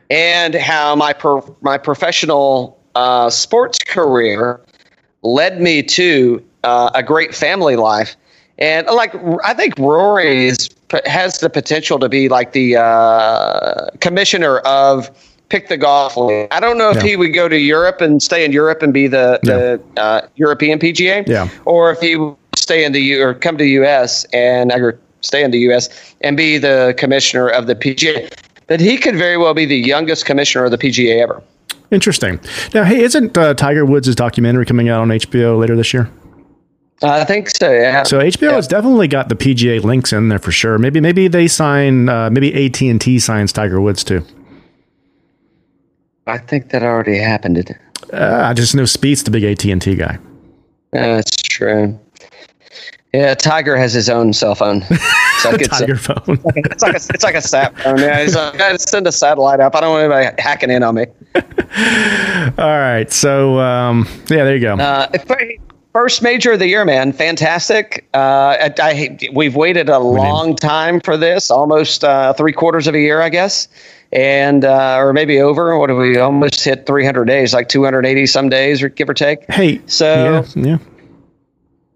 [0.10, 4.62] and how my per, my professional uh, sports career
[5.24, 8.16] led me to uh, a great family life
[8.62, 10.70] and like I think Rory is,
[11.06, 15.10] has the potential to be like the uh, commissioner of
[15.50, 16.48] pick the golf league.
[16.52, 17.10] I don't know if yeah.
[17.10, 19.54] he would go to Europe and stay in Europe and be the, yeah.
[19.54, 21.50] the uh, European PGA, yeah.
[21.66, 24.26] or if he would stay in the U or come to the U.S.
[24.26, 26.16] and or stay in the U.S.
[26.22, 28.32] and be the commissioner of the PGA.
[28.68, 31.44] But he could very well be the youngest commissioner of the PGA ever.
[31.90, 32.40] Interesting.
[32.74, 36.10] Now, hey, isn't uh, Tiger Woods' documentary coming out on HBO later this year?
[37.04, 37.72] I think so.
[37.72, 38.04] Yeah.
[38.04, 38.52] So HBO yeah.
[38.54, 40.78] has definitely got the PGA links in there for sure.
[40.78, 42.10] Maybe maybe they sign.
[42.10, 44.26] Uh, maybe AT and T signs Tiger Woods too.
[46.28, 47.76] I think that already happened.
[48.14, 50.20] Uh, I just know Spieth's the big AT and T guy.
[50.92, 52.00] That's true.
[53.14, 54.84] Yeah, Tiger has his own cell phone.
[54.90, 56.40] It's like it's Tiger a, phone.
[56.56, 57.98] It's like a, it's like a sat phone.
[57.98, 59.76] Yeah, he's like, I send a satellite up.
[59.76, 61.08] I don't want anybody hacking in on me.
[61.36, 64.76] All right, so um, yeah, there you go.
[64.76, 65.08] Uh,
[65.94, 67.12] First major of the year, man.
[67.12, 68.08] Fantastic.
[68.14, 68.18] Uh,
[68.60, 73.00] I, I, we've waited a long time for this, almost uh, three quarters of a
[73.00, 73.68] year, I guess.
[74.14, 75.78] And, uh, or maybe over.
[75.78, 79.50] What have we almost hit 300 days, like 280 some days, or give or take?
[79.52, 79.82] Hey.
[79.86, 80.62] So, yeah.
[80.64, 80.78] yeah.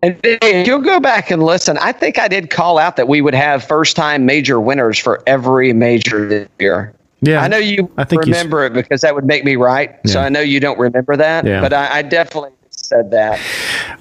[0.01, 3.21] And if you'll go back and listen, I think I did call out that we
[3.21, 6.93] would have first time major winners for every major this year.
[7.21, 9.97] Yeah, I know you I think remember it because that would make me right.
[10.05, 10.11] Yeah.
[10.11, 11.59] So I know you don't remember that, yeah.
[11.59, 13.39] but I, I definitely said that.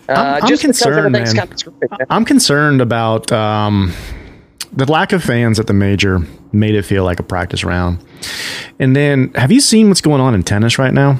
[0.09, 1.49] Uh, I'm, I'm concerned, man.
[2.11, 3.93] I'm concerned about um,
[4.73, 6.21] the lack of fans at the major
[6.53, 8.05] made it feel like a practice round.
[8.79, 11.19] And then, have you seen what's going on in tennis right now?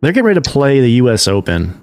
[0.00, 1.26] They're getting ready to play the U.S.
[1.26, 1.80] Open.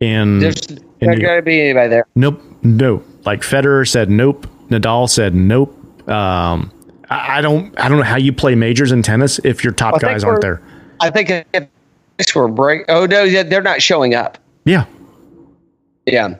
[0.00, 2.06] In there's not going to be anybody there.
[2.14, 3.06] Nope, nope.
[3.24, 4.46] Like Federer said, nope.
[4.68, 5.74] Nadal said, nope.
[6.08, 6.72] Um,
[7.10, 9.92] I, I don't, I don't know how you play majors in tennis if your top
[9.92, 10.62] well, guys aren't there.
[11.00, 11.68] I think if
[12.26, 12.84] for break.
[12.88, 14.38] Oh no, they're not showing up.
[14.64, 14.86] Yeah,
[16.06, 16.36] yeah.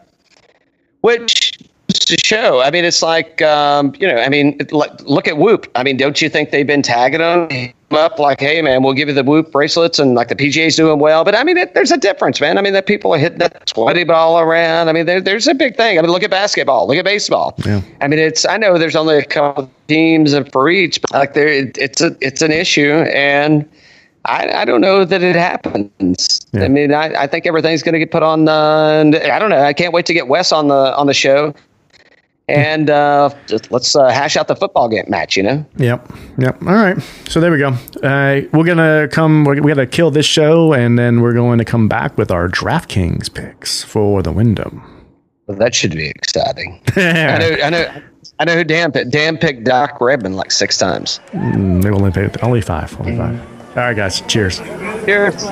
[1.01, 1.59] Which
[1.89, 2.61] to show.
[2.61, 4.17] I mean, it's like um, you know.
[4.17, 5.71] I mean, look at Whoop.
[5.75, 9.09] I mean, don't you think they've been tagging them up like, hey man, we'll give
[9.09, 11.25] you the Whoop bracelets, and like the PGA's doing well.
[11.25, 12.59] But I mean, it, there's a difference, man.
[12.59, 14.89] I mean, that people are hitting that sweaty ball around.
[14.89, 15.99] I mean, there, there's a big thing.
[15.99, 16.87] I mean, look at basketball.
[16.89, 17.55] Look at baseball.
[17.65, 17.83] Yeah.
[18.01, 18.47] I mean, it's.
[18.47, 22.43] I know there's only a couple teams for each, but like there, it's a it's
[22.43, 23.69] an issue and
[24.25, 26.41] I, I don't know that it happens.
[26.53, 26.65] Yeah.
[26.65, 28.49] I mean, I, I think everything's going to get put on.
[28.49, 29.61] Uh, I don't know.
[29.63, 31.55] I can't wait to get Wes on the on the show,
[32.49, 35.37] and uh, just let's uh, hash out the football game match.
[35.37, 35.67] You know.
[35.77, 36.13] Yep.
[36.39, 36.63] Yep.
[36.63, 37.01] All right.
[37.29, 37.69] So there we go.
[38.03, 39.45] Uh, we're gonna come.
[39.45, 42.31] We're, we got to kill this show, and then we're going to come back with
[42.31, 44.83] our DraftKings picks for the Wyndham.
[45.47, 46.83] Well, that should be exciting.
[46.97, 47.57] I know.
[47.63, 48.03] I know.
[48.41, 49.11] I know who Dan picked.
[49.11, 51.21] Dan picked Doc Redman like six times.
[51.33, 52.99] Mm, they only paid only five.
[53.01, 53.58] Only five.
[53.77, 54.21] All right, guys.
[54.23, 54.59] Cheers.
[55.05, 55.45] Cheers.